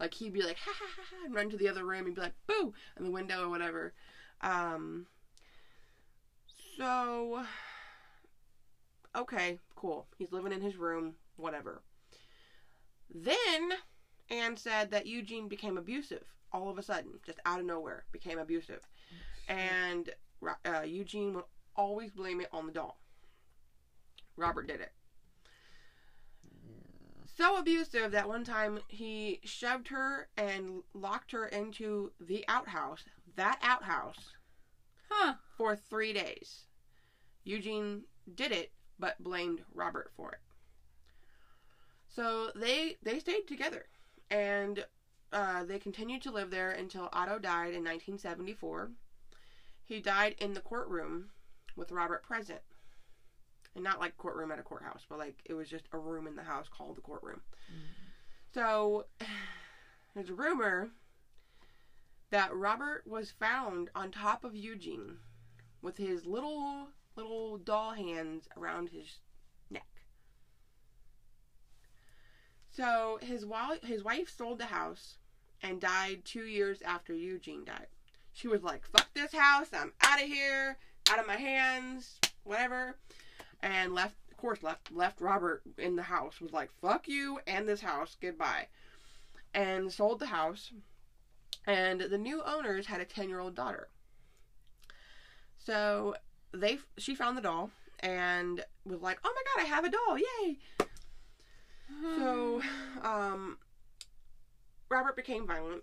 Like 0.00 0.14
he'd 0.14 0.32
be 0.32 0.42
like 0.42 0.56
ha 0.58 0.72
ha 0.76 0.86
ha, 0.96 1.02
ha 1.10 1.24
and 1.24 1.34
run 1.34 1.50
to 1.50 1.56
the 1.56 1.68
other 1.68 1.84
room 1.84 2.06
and 2.06 2.14
be 2.14 2.20
like 2.20 2.34
boo 2.46 2.72
in 2.96 3.04
the 3.04 3.10
window 3.10 3.44
or 3.44 3.48
whatever. 3.48 3.92
Um. 4.40 5.06
So 6.76 7.44
okay, 9.14 9.58
cool. 9.74 10.06
He's 10.16 10.32
living 10.32 10.52
in 10.52 10.60
his 10.60 10.76
room, 10.76 11.16
whatever. 11.36 11.82
Then 13.14 13.72
Anne 14.30 14.56
said 14.56 14.90
that 14.90 15.06
Eugene 15.06 15.48
became 15.48 15.78
abusive 15.78 16.24
all 16.52 16.68
of 16.68 16.78
a 16.78 16.82
sudden, 16.82 17.12
just 17.24 17.40
out 17.44 17.60
of 17.60 17.66
nowhere, 17.66 18.04
became 18.12 18.38
abusive. 18.38 18.80
And 19.48 20.10
uh, 20.64 20.82
Eugene 20.82 21.34
would 21.34 21.44
always 21.76 22.10
blame 22.10 22.40
it 22.40 22.48
on 22.52 22.66
the 22.66 22.72
doll. 22.72 22.98
Robert 24.36 24.66
did 24.66 24.80
it. 24.80 24.92
So 27.36 27.56
abusive 27.56 28.10
that 28.12 28.28
one 28.28 28.44
time 28.44 28.80
he 28.88 29.40
shoved 29.44 29.88
her 29.88 30.28
and 30.36 30.82
locked 30.92 31.30
her 31.32 31.46
into 31.46 32.12
the 32.20 32.44
outhouse, 32.48 33.04
that 33.36 33.58
outhouse, 33.62 34.32
Huh. 35.08 35.34
for 35.56 35.74
three 35.74 36.12
days. 36.12 36.64
Eugene 37.44 38.02
did 38.34 38.52
it, 38.52 38.72
but 38.98 39.22
blamed 39.22 39.62
Robert 39.72 40.10
for 40.16 40.32
it. 40.32 40.40
So 42.18 42.50
they 42.56 42.96
they 43.00 43.20
stayed 43.20 43.46
together, 43.46 43.84
and 44.28 44.84
uh, 45.32 45.62
they 45.62 45.78
continued 45.78 46.20
to 46.22 46.32
live 46.32 46.50
there 46.50 46.72
until 46.72 47.08
Otto 47.12 47.38
died 47.38 47.74
in 47.74 47.84
1974. 47.84 48.90
He 49.84 50.00
died 50.00 50.34
in 50.40 50.52
the 50.52 50.60
courtroom 50.60 51.30
with 51.76 51.92
Robert 51.92 52.24
present, 52.24 52.58
and 53.76 53.84
not 53.84 54.00
like 54.00 54.16
courtroom 54.16 54.50
at 54.50 54.58
a 54.58 54.64
courthouse, 54.64 55.06
but 55.08 55.20
like 55.20 55.36
it 55.44 55.54
was 55.54 55.68
just 55.68 55.84
a 55.92 55.98
room 55.98 56.26
in 56.26 56.34
the 56.34 56.42
house 56.42 56.66
called 56.68 56.96
the 56.96 57.02
courtroom. 57.02 57.40
So 58.52 59.04
there's 60.16 60.30
a 60.30 60.34
rumor 60.34 60.88
that 62.30 62.52
Robert 62.52 63.04
was 63.06 63.30
found 63.30 63.90
on 63.94 64.10
top 64.10 64.42
of 64.42 64.56
Eugene 64.56 65.18
with 65.82 65.96
his 65.96 66.26
little 66.26 66.88
little 67.14 67.58
doll 67.58 67.92
hands 67.92 68.48
around 68.56 68.88
his 68.88 69.20
So 72.78 73.18
his 73.20 73.44
wife 73.44 73.82
his 73.82 74.04
wife 74.04 74.30
sold 74.30 74.60
the 74.60 74.66
house 74.66 75.18
and 75.64 75.80
died 75.80 76.24
2 76.24 76.44
years 76.44 76.80
after 76.82 77.12
Eugene 77.12 77.64
died. 77.64 77.88
She 78.32 78.46
was 78.46 78.62
like, 78.62 78.86
"Fuck 78.86 79.12
this 79.14 79.32
house. 79.32 79.70
I'm 79.72 79.92
out 80.00 80.22
of 80.22 80.28
here. 80.28 80.78
Out 81.10 81.18
of 81.18 81.26
my 81.26 81.34
hands. 81.34 82.20
Whatever." 82.44 82.96
And 83.60 83.94
left 83.94 84.14
of 84.30 84.36
course 84.36 84.62
left 84.62 84.92
left 84.92 85.20
Robert 85.20 85.62
in 85.76 85.96
the 85.96 86.04
house. 86.04 86.40
Was 86.40 86.52
like, 86.52 86.70
"Fuck 86.80 87.08
you 87.08 87.40
and 87.48 87.68
this 87.68 87.80
house. 87.80 88.16
Goodbye." 88.20 88.68
And 89.52 89.92
sold 89.92 90.20
the 90.20 90.26
house 90.26 90.70
and 91.66 92.00
the 92.00 92.18
new 92.18 92.44
owners 92.44 92.86
had 92.86 93.00
a 93.00 93.04
10 93.04 93.28
year 93.28 93.40
old 93.40 93.56
daughter 93.56 93.88
so 95.58 96.14
they 96.52 96.78
she 96.96 97.14
found 97.14 97.36
the 97.36 97.42
doll 97.42 97.70
and 98.00 98.64
was 98.84 99.02
like 99.02 99.18
oh 99.24 99.34
my 99.34 99.42
god 99.54 99.66
i 99.66 99.74
have 99.74 99.84
a 99.84 99.90
doll 99.90 100.16
yay 100.16 100.58
so 102.02 102.60
um 103.02 103.58
robert 104.88 105.16
became 105.16 105.46
violent 105.46 105.82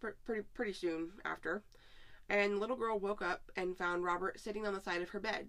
pr- 0.00 0.08
pretty 0.24 0.42
pretty 0.54 0.72
soon 0.72 1.10
after 1.24 1.62
and 2.28 2.54
the 2.54 2.58
little 2.58 2.76
girl 2.76 2.98
woke 2.98 3.22
up 3.22 3.42
and 3.56 3.76
found 3.76 4.04
robert 4.04 4.40
sitting 4.40 4.66
on 4.66 4.74
the 4.74 4.80
side 4.80 5.02
of 5.02 5.10
her 5.10 5.20
bed 5.20 5.48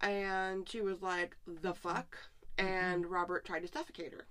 and 0.00 0.68
she 0.68 0.80
was 0.80 1.02
like 1.02 1.36
the 1.46 1.74
fuck 1.74 2.16
and 2.58 3.06
robert 3.06 3.44
tried 3.44 3.60
to 3.60 3.68
suffocate 3.68 4.12
her 4.12 4.26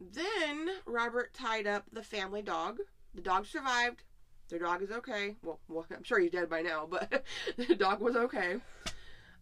then 0.00 0.68
Robert 0.84 1.32
tied 1.32 1.66
up 1.66 1.84
the 1.92 2.02
family 2.02 2.42
dog. 2.42 2.78
The 3.14 3.22
dog 3.22 3.46
survived. 3.46 4.02
The 4.48 4.58
dog 4.58 4.82
is 4.82 4.90
okay. 4.90 5.36
Well, 5.42 5.58
well 5.68 5.86
I'm 5.94 6.04
sure 6.04 6.18
he's 6.18 6.30
dead 6.30 6.48
by 6.48 6.62
now, 6.62 6.86
but 6.88 7.24
the 7.56 7.74
dog 7.74 8.00
was 8.00 8.16
okay. 8.16 8.56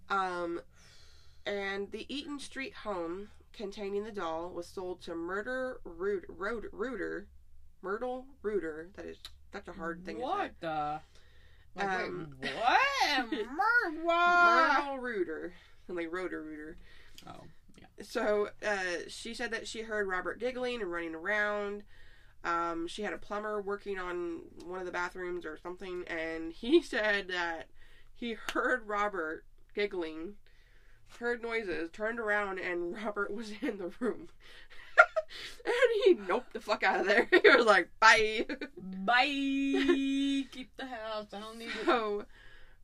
Um, 0.08 0.60
and 1.46 1.90
the 1.90 2.06
Eaton 2.14 2.38
Street 2.38 2.74
home 2.74 3.28
containing 3.52 4.04
the 4.04 4.10
doll 4.10 4.50
was 4.50 4.66
sold 4.66 5.00
to 5.02 5.14
Murder 5.14 5.80
Root 5.84 6.24
Road 6.28 6.64
Rooter, 6.72 7.26
Myrtle 7.82 8.26
Reuter. 8.42 8.90
That 8.96 9.06
is 9.06 9.18
such 9.52 9.68
a 9.68 9.72
hard 9.72 10.04
thing 10.04 10.20
what 10.20 10.38
to 10.38 10.48
say. 10.48 10.54
the? 10.60 11.00
Like, 11.76 11.88
wait, 11.98 12.06
Um, 12.06 12.34
what? 12.40 13.30
Mer- 13.32 14.02
what? 14.04 14.78
Myrtle 14.78 14.98
Reuter, 14.98 15.52
like 15.88 16.08
Roto-Rooter. 16.12 16.76
Oh, 17.26 17.40
Yeah. 17.78 17.86
So 18.02 18.48
uh, 18.66 18.76
she 19.08 19.34
said 19.34 19.50
that 19.52 19.66
she 19.68 19.82
heard 19.82 20.06
Robert 20.08 20.38
giggling 20.40 20.80
and 20.82 20.90
running 20.90 21.14
around. 21.14 21.82
Um, 22.44 22.86
she 22.88 23.02
had 23.02 23.12
a 23.14 23.18
plumber 23.18 23.60
working 23.62 23.98
on 23.98 24.40
one 24.66 24.78
of 24.78 24.86
the 24.86 24.92
bathrooms 24.92 25.44
or 25.46 25.56
something, 25.56 26.04
and 26.06 26.52
he 26.52 26.82
said 26.92 27.28
that 27.28 27.68
he 28.14 28.36
heard 28.52 28.86
Robert 28.86 29.44
giggling, 29.74 30.34
heard 31.18 31.42
noises, 31.42 31.90
turned 31.92 32.18
around, 32.18 32.58
and 32.58 32.94
Robert 33.04 33.32
was 33.32 33.52
in 33.60 33.78
the 33.78 33.92
room. 34.00 34.28
and 35.64 35.74
he 36.04 36.14
noped 36.14 36.52
the 36.52 36.60
fuck 36.60 36.82
out 36.82 37.00
of 37.00 37.06
there. 37.06 37.28
He 37.42 37.48
was 37.50 37.66
like, 37.66 37.88
bye. 38.00 38.46
bye. 38.78 39.24
Keep 39.24 40.76
the 40.76 40.86
house. 40.86 41.26
I 41.32 41.40
don't 41.40 41.58
need 41.58 41.66
it. 41.68 41.86
So, 41.86 42.24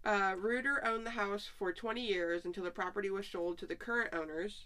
uh, 0.04 0.34
Reuter 0.38 0.84
owned 0.84 1.06
the 1.06 1.10
house 1.10 1.48
for 1.58 1.72
20 1.72 2.04
years 2.04 2.44
until 2.44 2.64
the 2.64 2.70
property 2.70 3.10
was 3.10 3.26
sold 3.26 3.58
to 3.58 3.66
the 3.66 3.76
current 3.76 4.12
owners, 4.14 4.64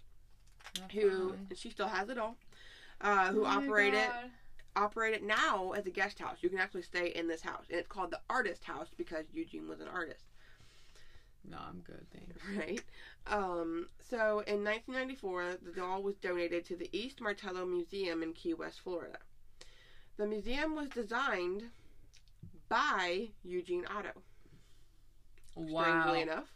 who 0.91 1.35
and 1.49 1.57
she 1.57 1.69
still 1.69 1.87
has 1.87 2.09
it 2.09 2.17
all, 2.17 2.37
uh, 3.01 3.27
who 3.31 3.43
Oh 3.43 3.47
operate 3.47 3.93
it 3.93 4.09
operate 4.75 5.13
it 5.13 5.23
now 5.23 5.71
as 5.71 5.85
a 5.85 5.89
guest 5.89 6.19
house. 6.19 6.37
You 6.41 6.49
can 6.49 6.59
actually 6.59 6.81
stay 6.81 7.07
in 7.09 7.27
this 7.27 7.41
house, 7.41 7.65
and 7.69 7.79
it's 7.79 7.87
called 7.87 8.11
the 8.11 8.19
Artist 8.29 8.63
House 8.63 8.87
because 8.97 9.25
Eugene 9.33 9.67
was 9.69 9.79
an 9.79 9.87
artist, 9.87 10.25
No, 11.49 11.57
I'm 11.57 11.79
good. 11.79 12.05
Thanks. 12.13 12.41
right? 12.57 12.81
Um, 13.27 13.87
so 14.09 14.43
in 14.45 14.63
1994, 14.63 15.57
the 15.63 15.71
doll 15.71 16.03
was 16.03 16.15
donated 16.17 16.65
to 16.65 16.75
the 16.75 16.89
East 16.91 17.21
Martello 17.21 17.65
Museum 17.65 18.21
in 18.23 18.33
Key 18.33 18.53
West, 18.53 18.81
Florida. 18.81 19.17
The 20.17 20.27
museum 20.27 20.75
was 20.75 20.89
designed 20.89 21.63
by 22.69 23.29
Eugene 23.43 23.85
Otto. 23.89 24.11
Wow. 25.55 25.81
Strangely 26.01 26.21
enough. 26.21 26.51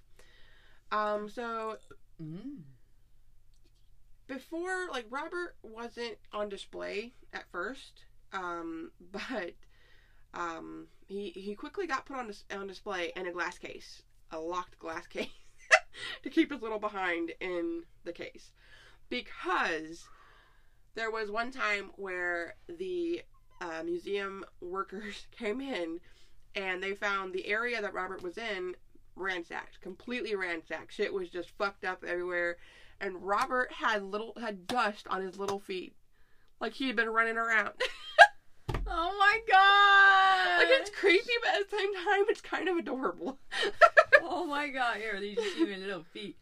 Um, 0.91 1.29
so 1.29 1.77
Mm. 2.21 2.63
before 4.27 4.89
like 4.91 5.05
Robert 5.09 5.55
wasn't 5.63 6.17
on 6.33 6.49
display 6.49 7.13
at 7.33 7.45
first, 7.51 8.03
um, 8.33 8.91
but 9.11 9.53
um, 10.33 10.87
he 11.07 11.29
he 11.29 11.55
quickly 11.55 11.87
got 11.87 12.05
put 12.05 12.17
on 12.17 12.27
dis- 12.27 12.43
on 12.51 12.67
display 12.67 13.11
in 13.15 13.25
a 13.27 13.31
glass 13.31 13.57
case, 13.57 14.01
a 14.31 14.39
locked 14.39 14.77
glass 14.79 15.07
case, 15.17 15.29
to 16.23 16.29
keep 16.29 16.51
his 16.51 16.61
little 16.61 16.79
behind 16.79 17.31
in 17.39 17.83
the 18.03 18.13
case, 18.13 18.51
because 19.09 20.07
there 20.95 21.11
was 21.11 21.31
one 21.31 21.51
time 21.51 21.91
where 21.95 22.55
the 22.67 23.21
uh, 23.61 23.83
museum 23.83 24.43
workers 24.61 25.27
came 25.31 25.61
in 25.61 25.99
and 26.55 26.81
they 26.81 26.93
found 26.93 27.33
the 27.33 27.47
area 27.47 27.81
that 27.81 27.93
Robert 27.93 28.23
was 28.23 28.37
in 28.37 28.75
ransacked, 29.15 29.81
completely 29.81 30.35
ransacked. 30.35 30.93
Shit 30.93 31.13
was 31.13 31.29
just 31.29 31.51
fucked 31.57 31.85
up 31.85 32.03
everywhere 32.03 32.57
and 33.01 33.23
Robert 33.25 33.71
had 33.71 34.03
little 34.03 34.33
had 34.39 34.67
dust 34.67 35.07
on 35.09 35.21
his 35.21 35.37
little 35.37 35.59
feet, 35.59 35.95
like 36.59 36.73
he 36.73 36.87
had 36.87 36.95
been 36.95 37.09
running 37.09 37.37
around. 37.37 37.73
Oh 38.91 39.15
my 39.19 39.39
god! 39.49 40.57
like 40.63 40.81
it's 40.81 40.89
creepy, 40.89 41.29
but 41.43 41.61
at 41.61 41.69
the 41.69 41.77
same 41.77 41.93
time, 41.95 42.25
it's 42.29 42.41
kind 42.41 42.67
of 42.69 42.77
adorable. 42.77 43.39
Oh 44.21 44.45
my 44.45 44.67
god! 44.69 44.97
Here, 44.97 45.17
see 45.19 45.37
your 45.65 45.77
little 45.77 46.03
feet 46.13 46.37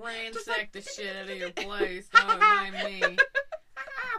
ransack 0.00 0.58
like- 0.58 0.72
the 0.72 0.80
shit 0.82 1.14
out 1.16 1.28
of 1.30 1.36
your 1.36 1.50
place. 1.52 2.08
Don't 2.12 2.38
mind 2.40 2.74
me. 2.74 3.02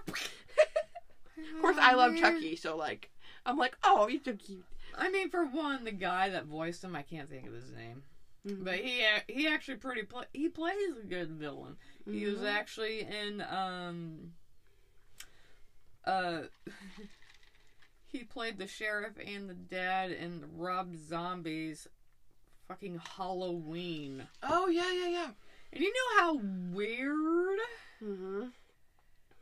of 0.06 1.62
course, 1.62 1.78
I 1.80 1.94
love 1.94 2.16
Chucky, 2.18 2.56
so 2.56 2.76
like, 2.78 3.10
I'm 3.46 3.58
like, 3.58 3.78
oh, 3.84 4.08
he's 4.08 4.24
so 4.24 4.34
cute. 4.34 4.64
I 4.98 5.10
mean, 5.10 5.30
for 5.30 5.46
one, 5.46 5.84
the 5.84 5.92
guy 5.92 6.30
that 6.30 6.46
voiced 6.46 6.84
him, 6.84 6.96
I 6.96 7.02
can't 7.02 7.30
think 7.30 7.48
of 7.48 7.54
his 7.54 7.72
name. 7.72 8.04
Mhm. 8.48 8.64
But 8.64 8.76
he 8.80 9.04
he 9.28 9.48
actually 9.48 9.78
pretty 9.78 10.02
pla 10.04 10.24
he 10.34 10.50
plays 10.50 10.76
a 11.02 11.06
good 11.06 11.30
villain. 11.32 11.78
He 12.10 12.26
was 12.26 12.40
Mhm. 12.40 12.52
actually 12.52 13.02
in 13.02 13.40
um 13.42 14.32
uh 16.06 16.42
he 18.12 18.24
played 18.24 18.58
the 18.58 18.68
sheriff 18.68 19.14
and 19.26 19.50
the 19.50 19.54
dad 19.54 20.12
in 20.12 20.44
Rob 20.58 20.96
Zombie's 20.98 21.88
fucking 22.68 23.02
Halloween. 23.18 24.28
Oh 24.44 24.68
yeah, 24.68 24.92
yeah, 24.92 25.08
yeah. 25.10 25.28
And 25.74 25.82
you 25.84 25.94
know 25.94 26.22
how 26.22 26.40
weird 26.74 27.60
Mm-hmm. 28.04 28.46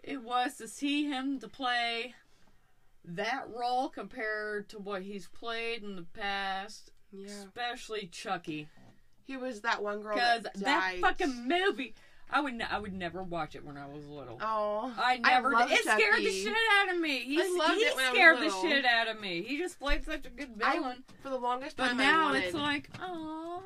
it 0.03 0.21
was 0.21 0.58
to 0.58 0.67
see 0.67 1.05
him 1.05 1.39
to 1.39 1.47
play 1.47 2.13
that 3.05 3.45
role 3.55 3.88
compared 3.89 4.67
to 4.69 4.77
what 4.79 5.01
he's 5.01 5.27
played 5.27 5.82
in 5.82 5.95
the 5.95 6.01
past, 6.13 6.91
Yeah. 7.13 7.27
especially 7.27 8.08
Chucky. 8.12 8.67
He 9.23 9.38
was 9.38 9.62
that 9.62 9.82
one 9.82 10.01
girl 10.01 10.15
Because 10.15 10.43
that 10.43 10.53
that 10.55 10.95
fucking 10.99 11.47
movie, 11.47 11.95
I 12.31 12.41
would 12.41 12.53
ne- 12.53 12.65
I 12.69 12.77
would 12.77 12.93
never 12.93 13.23
watch 13.23 13.55
it 13.55 13.65
when 13.65 13.75
I 13.77 13.87
was 13.87 14.05
little. 14.07 14.37
Oh. 14.41 14.93
I 14.97 15.17
never 15.17 15.51
love 15.51 15.67
did. 15.69 15.79
It 15.79 15.83
scared 15.83 16.17
the 16.17 16.31
shit 16.31 16.55
out 16.79 16.93
of 16.93 16.99
me. 17.01 17.19
He, 17.19 17.41
I 17.41 17.55
loved 17.57 17.73
he 17.75 17.81
it 17.81 17.95
when 17.95 18.05
I 18.05 18.09
was 18.09 18.17
scared 18.17 18.37
the 18.39 18.49
shit 18.61 18.85
out 18.85 19.07
of 19.07 19.19
me. 19.19 19.41
He 19.41 19.57
just 19.57 19.79
played 19.79 20.05
such 20.05 20.25
a 20.25 20.29
good 20.29 20.49
I- 20.63 20.73
villain. 20.75 21.03
For 21.23 21.29
the 21.29 21.37
longest 21.37 21.77
but 21.77 21.87
time, 21.87 21.99
I 21.99 22.03
now 22.03 22.25
wanted, 22.25 22.43
it's 22.43 22.53
like, 22.53 22.89
oh. 23.01 23.63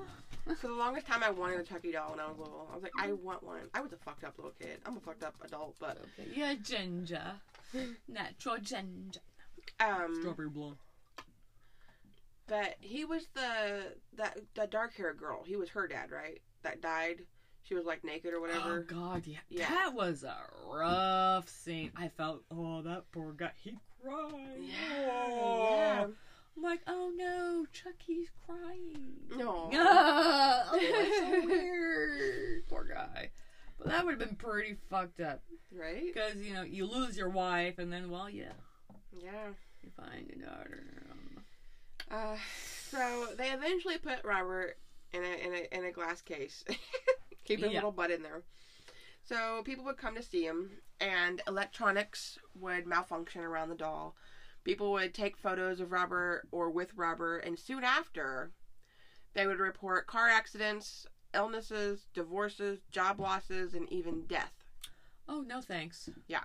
For 0.59 0.67
the 0.67 0.73
longest 0.73 1.07
time, 1.07 1.23
I 1.23 1.29
wanted 1.29 1.59
a 1.59 1.63
Chucky 1.63 1.91
doll 1.93 2.11
when 2.11 2.19
I 2.19 2.27
was 2.27 2.37
little. 2.37 2.67
I 2.71 2.75
was 2.75 2.83
like, 2.83 2.91
I 2.99 3.11
want 3.13 3.43
one. 3.43 3.61
I 3.73 3.81
was 3.81 3.93
a 3.93 3.97
fucked 3.97 4.23
up 4.23 4.33
little 4.37 4.53
kid. 4.59 4.79
I'm 4.85 4.97
a 4.97 4.99
fucked 4.99 5.23
up 5.23 5.35
adult, 5.43 5.75
but 5.79 5.97
Okay, 6.19 6.29
yeah, 6.35 6.53
ginger, 6.61 7.33
natural 8.09 8.57
ginger, 8.57 9.19
um, 9.79 10.15
strawberry 10.19 10.49
blonde. 10.49 10.75
but 12.47 12.75
he 12.81 13.05
was 13.05 13.27
the 13.33 13.93
that 14.17 14.37
that 14.55 14.69
dark 14.71 14.93
haired 14.95 15.17
girl. 15.17 15.43
He 15.45 15.55
was 15.55 15.69
her 15.69 15.87
dad, 15.87 16.11
right? 16.11 16.41
That 16.63 16.81
died. 16.81 17.21
She 17.63 17.75
was 17.75 17.85
like 17.85 18.03
naked 18.03 18.33
or 18.33 18.41
whatever. 18.41 18.85
Oh. 18.89 18.93
God, 18.93 19.23
yeah. 19.25 19.37
Yeah. 19.49 19.69
that 19.69 19.93
was 19.93 20.23
a 20.23 20.35
rough 20.69 21.47
scene. 21.49 21.91
I 21.95 22.09
felt, 22.09 22.43
oh, 22.51 22.81
that 22.81 23.03
poor 23.11 23.31
guy. 23.33 23.51
He 23.63 23.77
cried. 24.03 24.33
yeah, 24.59 25.09
Oh. 25.11 25.69
yeah. 25.77 26.05
I'm 26.55 26.61
like, 26.63 26.81
oh 26.87 27.11
no, 27.15 27.65
Chucky's 27.71 28.29
crying. 28.45 29.13
No. 29.35 29.69
Ah, 29.73 30.67
oh, 30.71 30.77
it's 30.79 31.17
so 31.41 31.45
weird. 31.47 32.67
Poor 32.67 32.83
guy. 32.83 33.31
But 33.79 33.87
that 33.87 34.05
would 34.05 34.19
have 34.19 34.27
been 34.27 34.35
pretty 34.35 34.75
fucked 34.89 35.19
up. 35.19 35.41
Right? 35.75 36.03
Because, 36.13 36.35
you 36.35 36.53
know, 36.53 36.61
you 36.61 36.85
lose 36.85 37.17
your 37.17 37.29
wife, 37.29 37.79
and 37.79 37.91
then, 37.91 38.11
well, 38.11 38.29
yeah, 38.29 38.51
Yeah. 39.17 39.47
you 39.81 39.89
find 39.97 40.27
your 40.27 40.47
daughter. 40.47 40.83
Uh, 42.11 42.35
so 42.91 43.27
they 43.37 43.49
eventually 43.49 43.97
put 43.97 44.23
Robert 44.23 44.77
in 45.13 45.23
a 45.23 45.47
in 45.47 45.53
a 45.53 45.77
in 45.79 45.85
a 45.85 45.91
glass 45.91 46.21
case, 46.21 46.63
keep 47.43 47.59
his 47.59 47.69
Yeah. 47.71 47.77
little 47.77 47.91
butt 47.91 48.11
in 48.11 48.21
there. 48.23 48.43
So 49.23 49.61
people 49.63 49.85
would 49.85 49.97
come 49.97 50.15
to 50.15 50.21
see 50.21 50.43
him, 50.45 50.81
and 50.99 51.41
electronics 51.47 52.37
would 52.55 52.85
malfunction 52.85 53.41
around 53.41 53.69
the 53.69 53.75
doll. 53.75 54.15
People 54.63 54.91
would 54.93 55.13
take 55.13 55.37
photos 55.37 55.79
of 55.79 55.91
Robert 55.91 56.43
or 56.51 56.69
with 56.69 56.93
Robert, 56.95 57.39
and 57.39 57.57
soon 57.59 57.83
after, 57.83 58.51
they 59.33 59.45
would 59.47 59.59
report 59.59 60.07
car 60.07 60.27
accidents, 60.29 61.05
illnesses, 61.33 62.07
divorces, 62.13 62.79
job 62.91 63.19
losses, 63.19 63.73
and 63.73 63.91
even 63.91 64.25
death. 64.25 64.53
oh, 65.27 65.41
no 65.41 65.61
thanks. 65.61 66.09
Yeah. 66.27 66.43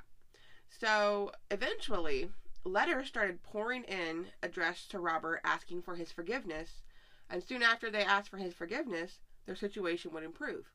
So 0.69 1.33
eventually, 1.51 2.31
letters 2.65 3.09
started 3.09 3.43
pouring 3.43 3.83
in 3.85 4.27
addressed 4.43 4.91
to 4.93 5.01
Robert 5.01 5.41
asking 5.43 5.83
for 5.83 5.97
his 5.97 6.13
forgiveness, 6.13 6.83
and 7.29 7.43
soon 7.43 7.63
after 7.63 7.91
they 7.91 8.05
asked 8.05 8.29
for 8.29 8.37
his 8.39 8.55
forgiveness, 8.55 9.19
their 9.47 9.57
situation 9.57 10.13
would 10.13 10.23
improve. 10.23 10.71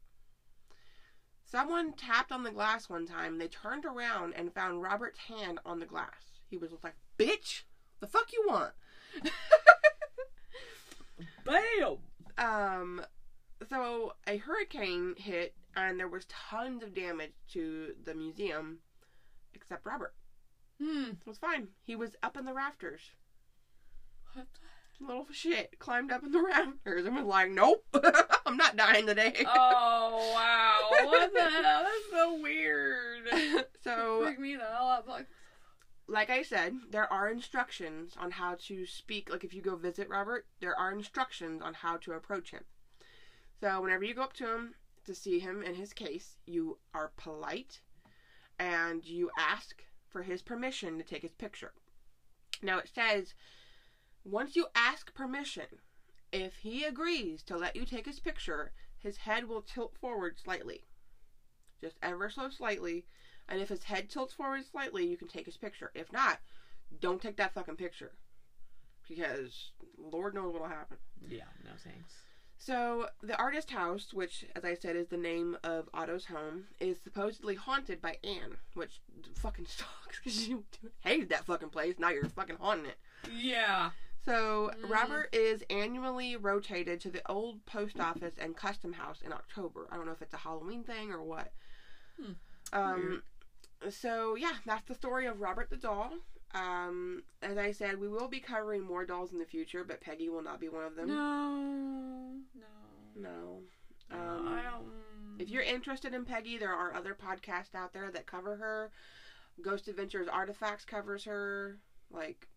Someone 1.43 1.93
tapped 1.93 2.32
on 2.32 2.43
the 2.43 2.51
glass 2.51 2.89
one 2.89 3.06
time. 3.06 3.38
They 3.38 3.47
turned 3.47 3.86
around 3.86 4.34
and 4.34 4.53
found 4.53 4.82
Robert's 4.82 5.19
hand 5.19 5.60
on 5.65 5.79
the 5.79 5.86
glass. 5.86 6.39
He 6.49 6.58
was 6.58 6.71
like, 6.84 6.95
"Bitch, 7.17 7.63
the 7.99 8.08
fuck 8.08 8.32
you 8.34 8.43
want?" 8.47 8.73
Bam! 11.45 11.97
um, 12.38 13.06
so 13.69 14.15
a 14.27 14.38
hurricane 14.38 15.15
hit, 15.17 15.56
and 15.75 15.99
there 15.99 16.08
was 16.08 16.25
tons 16.25 16.84
of 16.84 16.93
damage 16.93 17.34
to 17.51 17.93
the 18.03 18.13
museum, 18.13 18.79
except 19.53 19.86
Robert. 19.86 20.13
Hmm. 20.82 21.12
It 21.12 21.27
was 21.27 21.38
fine. 21.38 21.69
He 21.84 21.95
was 21.95 22.15
up 22.23 22.36
in 22.38 22.45
the 22.45 22.53
rafters. 22.53 23.12
What 24.34 24.47
Little 25.06 25.28
shit 25.32 25.80
climbed 25.80 26.12
up 26.12 26.24
in 26.24 26.32
the 26.32 26.42
rafters 26.48 27.06
and 27.06 27.16
was 27.16 27.26
like, 27.26 27.52
"Nope, 27.52 27.86
I'm 28.46 28.58
not 28.58 28.78
dying 28.78 29.06
today." 29.06 29.46
Oh, 29.46 30.32
wow. 30.34 31.08
What 31.08 31.34
the 31.34 31.42
hell? 31.42 31.84
That's 31.84 32.12
so 32.12 32.39
weird. 32.42 33.28
so, 33.84 34.22
Freak 34.24 34.39
me 34.39 34.56
the 34.56 34.63
hell 34.63 34.88
out. 34.88 35.08
Like, 35.08 35.28
like 36.08 36.30
I 36.30 36.44
said, 36.44 36.76
there 36.92 37.12
are 37.12 37.30
instructions 37.30 38.16
on 38.18 38.32
how 38.32 38.56
to 38.68 38.86
speak. 38.86 39.30
Like 39.30 39.44
if 39.44 39.54
you 39.54 39.62
go 39.62 39.76
visit 39.76 40.10
Robert, 40.10 40.46
there 40.60 40.78
are 40.78 40.92
instructions 40.92 41.62
on 41.62 41.74
how 41.74 41.98
to 41.98 42.13
approach 42.13 42.52
him. 42.52 42.63
So 43.60 43.82
whenever 43.82 44.04
you 44.04 44.13
go 44.13 44.24
up 44.24 44.34
to 44.34 44.46
him 44.46 44.76
to 45.06 45.16
see 45.16 45.39
him 45.39 45.63
in 45.63 45.76
his 45.76 45.94
case, 45.94 46.38
you 46.46 46.78
are 46.94 47.12
polite 47.18 47.82
and 48.60 49.06
you 49.06 49.32
ask 49.38 49.84
for 50.10 50.24
his 50.24 50.42
permission 50.42 50.98
to 50.98 51.04
take 51.04 51.24
his 51.24 51.34
picture. 51.34 51.74
Now 52.62 52.80
it 52.80 52.89
says 52.94 53.34
once 54.23 54.55
you 54.55 54.67
ask 54.75 55.13
permission, 55.13 55.65
if 56.31 56.57
he 56.57 56.83
agrees 56.83 57.43
to 57.43 57.57
let 57.57 57.75
you 57.75 57.86
take 57.86 58.05
his 58.05 58.19
picture, 58.19 58.71
his 58.97 59.17
head 59.17 59.47
will 59.47 59.62
tilt 59.62 59.95
forward 59.99 60.38
slightly. 60.43 60.83
Just 61.81 61.97
ever 62.01 62.29
so 62.29 62.49
slightly. 62.49 63.05
And 63.49 63.62
if 63.62 63.69
his 63.69 63.83
head 63.83 64.09
tilts 64.09 64.33
forward 64.33 64.63
slightly, 64.69 65.05
you 65.05 65.17
can 65.17 65.27
take 65.27 65.45
his 65.45 65.57
picture. 65.57 65.91
If 65.93 66.12
not, 66.13 66.39
don't 67.01 67.21
take 67.21 67.38
that 67.38 67.53
fucking 67.53 67.75
picture. 67.75 68.13
Because 69.07 69.71
Lord 69.97 70.33
knows 70.33 70.53
what'll 70.53 70.67
happen. 70.69 70.97
yeah, 71.27 71.43
no 71.65 71.71
thanks. 71.83 72.13
So, 72.57 73.07
the 73.21 73.38
artist 73.38 73.71
house, 73.71 74.13
which, 74.13 74.45
as 74.55 74.63
I 74.63 74.75
said, 74.75 74.95
is 74.95 75.07
the 75.07 75.17
name 75.17 75.57
of 75.65 75.89
Otto's 75.93 76.25
home, 76.25 76.67
is 76.79 76.97
supposedly 77.03 77.55
haunted 77.55 78.01
by 78.01 78.15
Anne, 78.23 78.55
which 78.73 79.01
fucking 79.36 79.65
sucks 79.67 80.19
because 80.19 80.47
you 80.47 80.63
hated 81.01 81.27
that 81.29 81.45
fucking 81.45 81.69
place. 81.69 81.95
Now 81.99 82.09
you're 82.12 82.29
fucking 82.29 82.55
haunting 82.62 82.86
it. 82.86 82.97
Yeah. 83.36 83.89
So, 84.25 84.71
Mhm. 84.75 84.89
Robert 84.89 85.29
is 85.33 85.63
annually 85.69 86.36
rotated 86.38 87.01
to 87.01 87.12
the 87.12 87.29
old 87.29 87.65
post 87.65 87.99
office 87.99 88.38
and 88.38 88.55
custom 88.55 88.93
house 88.93 89.21
in 89.21 89.33
October. 89.33 89.88
I 89.91 89.97
don't 89.97 90.05
know 90.05 90.13
if 90.13 90.21
it's 90.21 90.33
a 90.33 90.38
Halloween 90.38 90.83
thing 90.83 91.12
or 91.12 91.21
what. 91.21 91.51
Hmm. 92.17 92.33
Um, 92.71 93.23
so 93.89 94.36
yeah, 94.36 94.57
that's 94.65 94.86
the 94.86 94.95
story 94.95 95.25
of 95.25 95.41
Robert 95.41 95.69
the 95.69 95.77
doll. 95.77 96.13
Um, 96.51 97.23
as 97.41 97.57
I 97.57 97.71
said, 97.71 97.99
we 97.99 98.07
will 98.07 98.27
be 98.27 98.39
covering 98.39 98.81
more 98.81 99.05
dolls 99.05 99.33
in 99.33 99.39
the 99.39 99.45
future, 99.45 99.83
but 99.83 99.99
Peggy 100.01 100.29
will 100.29 100.43
not 100.43 100.59
be 100.59 100.69
one 100.69 100.86
of 100.86 100.95
them. 100.95 101.07
No. 101.07 102.41
No. 102.53 102.67
No. 103.15 103.63
No, 104.09 104.15
Um, 104.17 104.47
I 104.47 104.62
don't. 104.62 105.39
If 105.39 105.49
you're 105.49 105.63
interested 105.63 106.13
in 106.13 106.25
Peggy, 106.25 106.57
there 106.57 106.73
are 106.73 106.93
other 106.93 107.15
podcasts 107.15 107.73
out 107.73 107.91
there 107.93 108.12
that 108.12 108.27
cover 108.27 108.55
her. 108.57 108.91
Ghost 109.62 109.88
Adventures 109.88 110.27
Artifacts 110.27 110.86
covers 110.86 111.25
her. 111.25 111.79
Like, 112.12 112.47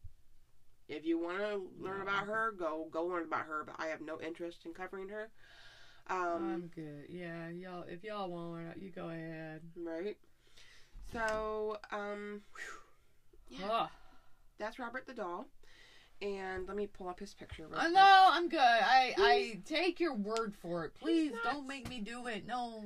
if 0.89 1.05
you 1.05 1.19
want 1.19 1.39
to 1.39 1.63
learn 1.81 2.01
about 2.03 2.27
her, 2.27 2.53
go 2.59 2.89
go 2.91 3.05
learn 3.07 3.25
about 3.25 3.47
her. 3.47 3.65
But 3.67 3.77
I 3.79 3.87
have 3.87 4.01
no 4.01 4.21
interest 4.21 4.65
in 4.65 4.73
covering 4.73 5.09
her. 5.09 5.29
Um, 6.09 6.53
I'm 6.55 6.71
good. 6.75 7.07
Yeah, 7.09 7.49
y'all. 7.49 7.85
If 7.89 8.05
y'all 8.05 8.31
want, 8.31 8.47
to 8.47 8.53
learn, 8.53 8.75
you 8.81 8.91
go 8.91 9.09
ahead. 9.09 9.61
right. 9.77 10.17
So, 11.13 11.79
um, 11.91 12.43
Yeah. 13.49 13.67
Ugh. 13.71 13.89
that's 14.59 14.79
Robert 14.79 15.07
the 15.07 15.15
doll. 15.15 15.47
And 16.23 16.67
let 16.67 16.77
me 16.77 16.87
pull 16.87 17.09
up 17.09 17.21
his 17.21 17.35
picture. 17.35 17.65
Real 17.65 17.79
quick. 17.79 17.93
I'm 17.97 18.49
good. 18.49 18.59
I 18.61 19.15
I 19.19 19.61
take 19.67 20.01
your 20.01 20.15
word 20.15 20.55
for 20.63 20.85
it. 20.85 20.95
Please 20.95 21.33
don't 21.45 21.67
make 21.67 21.89
me 21.89 22.01
do 22.01 22.27
it. 22.27 22.47
No, 22.47 22.83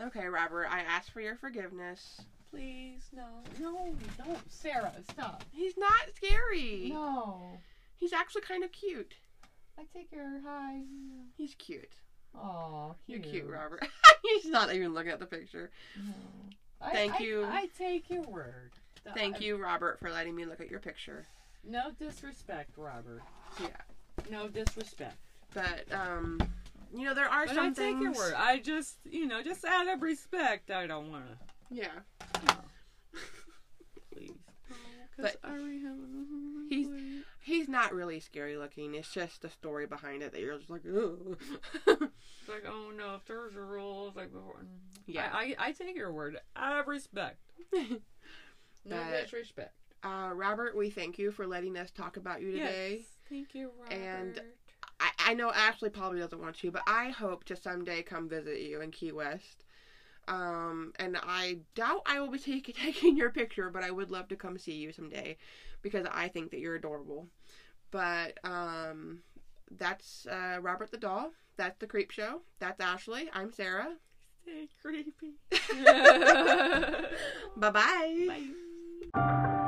Okay, 0.00 0.26
Robert. 0.26 0.66
I 0.70 0.80
ask 0.80 1.12
for 1.12 1.20
your 1.20 1.36
forgiveness. 1.36 2.20
Please, 2.52 3.08
no, 3.14 3.24
no, 3.60 3.94
don't, 4.18 4.52
Sarah, 4.52 4.92
stop. 5.10 5.44
He's 5.52 5.76
not 5.76 6.02
scary. 6.14 6.90
No, 6.92 7.42
He's 7.96 8.12
actually 8.12 8.42
kind 8.42 8.62
of 8.64 8.72
cute. 8.72 9.14
I 9.78 9.82
take 9.96 10.10
your 10.12 10.40
high. 10.44 10.80
He's 11.36 11.54
cute. 11.54 11.92
Oh, 12.36 12.94
You're 13.06 13.20
cute, 13.20 13.46
Robert. 13.48 13.86
He's 14.22 14.46
not 14.46 14.72
even 14.74 14.92
looking 14.94 15.12
at 15.12 15.18
the 15.20 15.26
picture. 15.26 15.70
I, 16.80 16.90
Thank 16.90 17.14
I- 17.14 17.18
you. 17.24 17.44
I 17.44 17.68
take 17.78 18.10
your 18.10 18.22
word. 18.22 18.72
Thank 19.14 19.36
I- 19.36 19.40
you, 19.40 19.56
Robert, 19.56 19.98
for 20.00 20.10
letting 20.10 20.34
me 20.34 20.44
look 20.44 20.60
at 20.60 20.70
your 20.70 20.80
picture. 20.80 21.24
No 21.64 21.90
disrespect, 21.98 22.70
Robert. 22.76 23.22
Yeah. 23.60 23.68
No 24.30 24.48
disrespect. 24.48 25.16
But 25.54 25.84
um, 25.92 26.40
you 26.94 27.04
know 27.04 27.14
there 27.14 27.28
are 27.28 27.46
But 27.46 27.54
some 27.54 27.66
I 27.66 27.68
take 27.68 27.76
things. 27.76 28.02
your 28.02 28.12
word. 28.12 28.34
I 28.36 28.58
just, 28.58 28.96
you 29.04 29.26
know, 29.26 29.42
just 29.42 29.64
out 29.64 29.86
of 29.88 30.02
respect, 30.02 30.70
I 30.70 30.86
don't 30.86 31.10
want 31.10 31.24
Yeah. 31.72 31.88
Please. 34.12 34.30
But 35.18 35.36
I 35.44 35.50
already 35.50 35.80
have 35.82 35.96
he's- 36.68 37.24
He's 37.44 37.68
not 37.68 37.92
really 37.92 38.20
scary 38.20 38.56
looking. 38.56 38.94
It's 38.94 39.12
just 39.12 39.42
the 39.42 39.50
story 39.50 39.84
behind 39.86 40.22
it 40.22 40.30
that 40.32 40.40
you're 40.40 40.56
just 40.56 40.70
like. 40.70 40.82
It's 40.84 42.48
like, 42.48 42.64
oh 42.68 42.92
no, 42.96 43.16
if 43.16 43.24
there's 43.26 43.56
a 43.56 43.60
rule, 43.60 44.06
it's 44.08 44.16
like 44.16 44.32
before. 44.32 44.64
Yeah. 45.06 45.28
I, 45.32 45.56
I, 45.58 45.68
I 45.68 45.72
take 45.72 45.96
your 45.96 46.12
word. 46.12 46.38
I 46.54 46.76
have 46.76 46.86
respect. 46.88 47.38
No 48.84 48.96
But- 48.96 49.22
disrespect. 49.24 49.74
uh, 50.02 50.30
Robert, 50.34 50.76
we 50.76 50.90
thank 50.90 51.16
you 51.18 51.30
for 51.30 51.46
letting 51.46 51.76
us 51.76 51.92
talk 51.92 52.16
about 52.16 52.42
you 52.42 52.50
today. 52.52 52.96
Yes. 52.98 53.06
Thank 53.28 53.54
you, 53.54 53.70
Robert. 53.80 53.92
And- 53.94 54.40
I, 54.98 55.10
I 55.30 55.34
know 55.34 55.52
Ashley 55.52 55.88
probably 55.90 56.18
doesn't 56.18 56.40
want 56.40 56.56
to, 56.58 56.70
but 56.72 56.82
I 56.86 57.10
hope 57.10 57.44
to 57.44 57.54
someday 57.56 58.02
come 58.02 58.28
visit 58.28 58.60
you 58.60 58.80
in 58.80 58.90
Key 58.90 59.12
West. 59.12 59.61
Um, 60.28 60.92
and 60.96 61.16
I 61.22 61.58
doubt 61.74 62.02
I 62.06 62.20
will 62.20 62.30
be 62.30 62.38
take, 62.38 62.76
taking 62.82 63.16
your 63.16 63.30
picture, 63.30 63.70
but 63.70 63.82
I 63.82 63.90
would 63.90 64.10
love 64.10 64.28
to 64.28 64.36
come 64.36 64.58
see 64.58 64.74
you 64.74 64.92
someday 64.92 65.36
because 65.82 66.06
I 66.10 66.28
think 66.28 66.50
that 66.50 66.60
you're 66.60 66.76
adorable. 66.76 67.28
But 67.90 68.38
um, 68.44 69.20
that's 69.78 70.26
uh, 70.26 70.58
Robert 70.60 70.90
the 70.90 70.98
doll. 70.98 71.30
That's 71.56 71.78
the 71.78 71.86
Creep 71.86 72.10
Show. 72.10 72.40
That's 72.60 72.80
Ashley. 72.80 73.28
I'm 73.32 73.52
Sarah. 73.52 73.94
Stay 74.42 74.68
creepy. 74.80 75.34
Bye-bye. 77.56 78.50
Bye. 79.14 79.58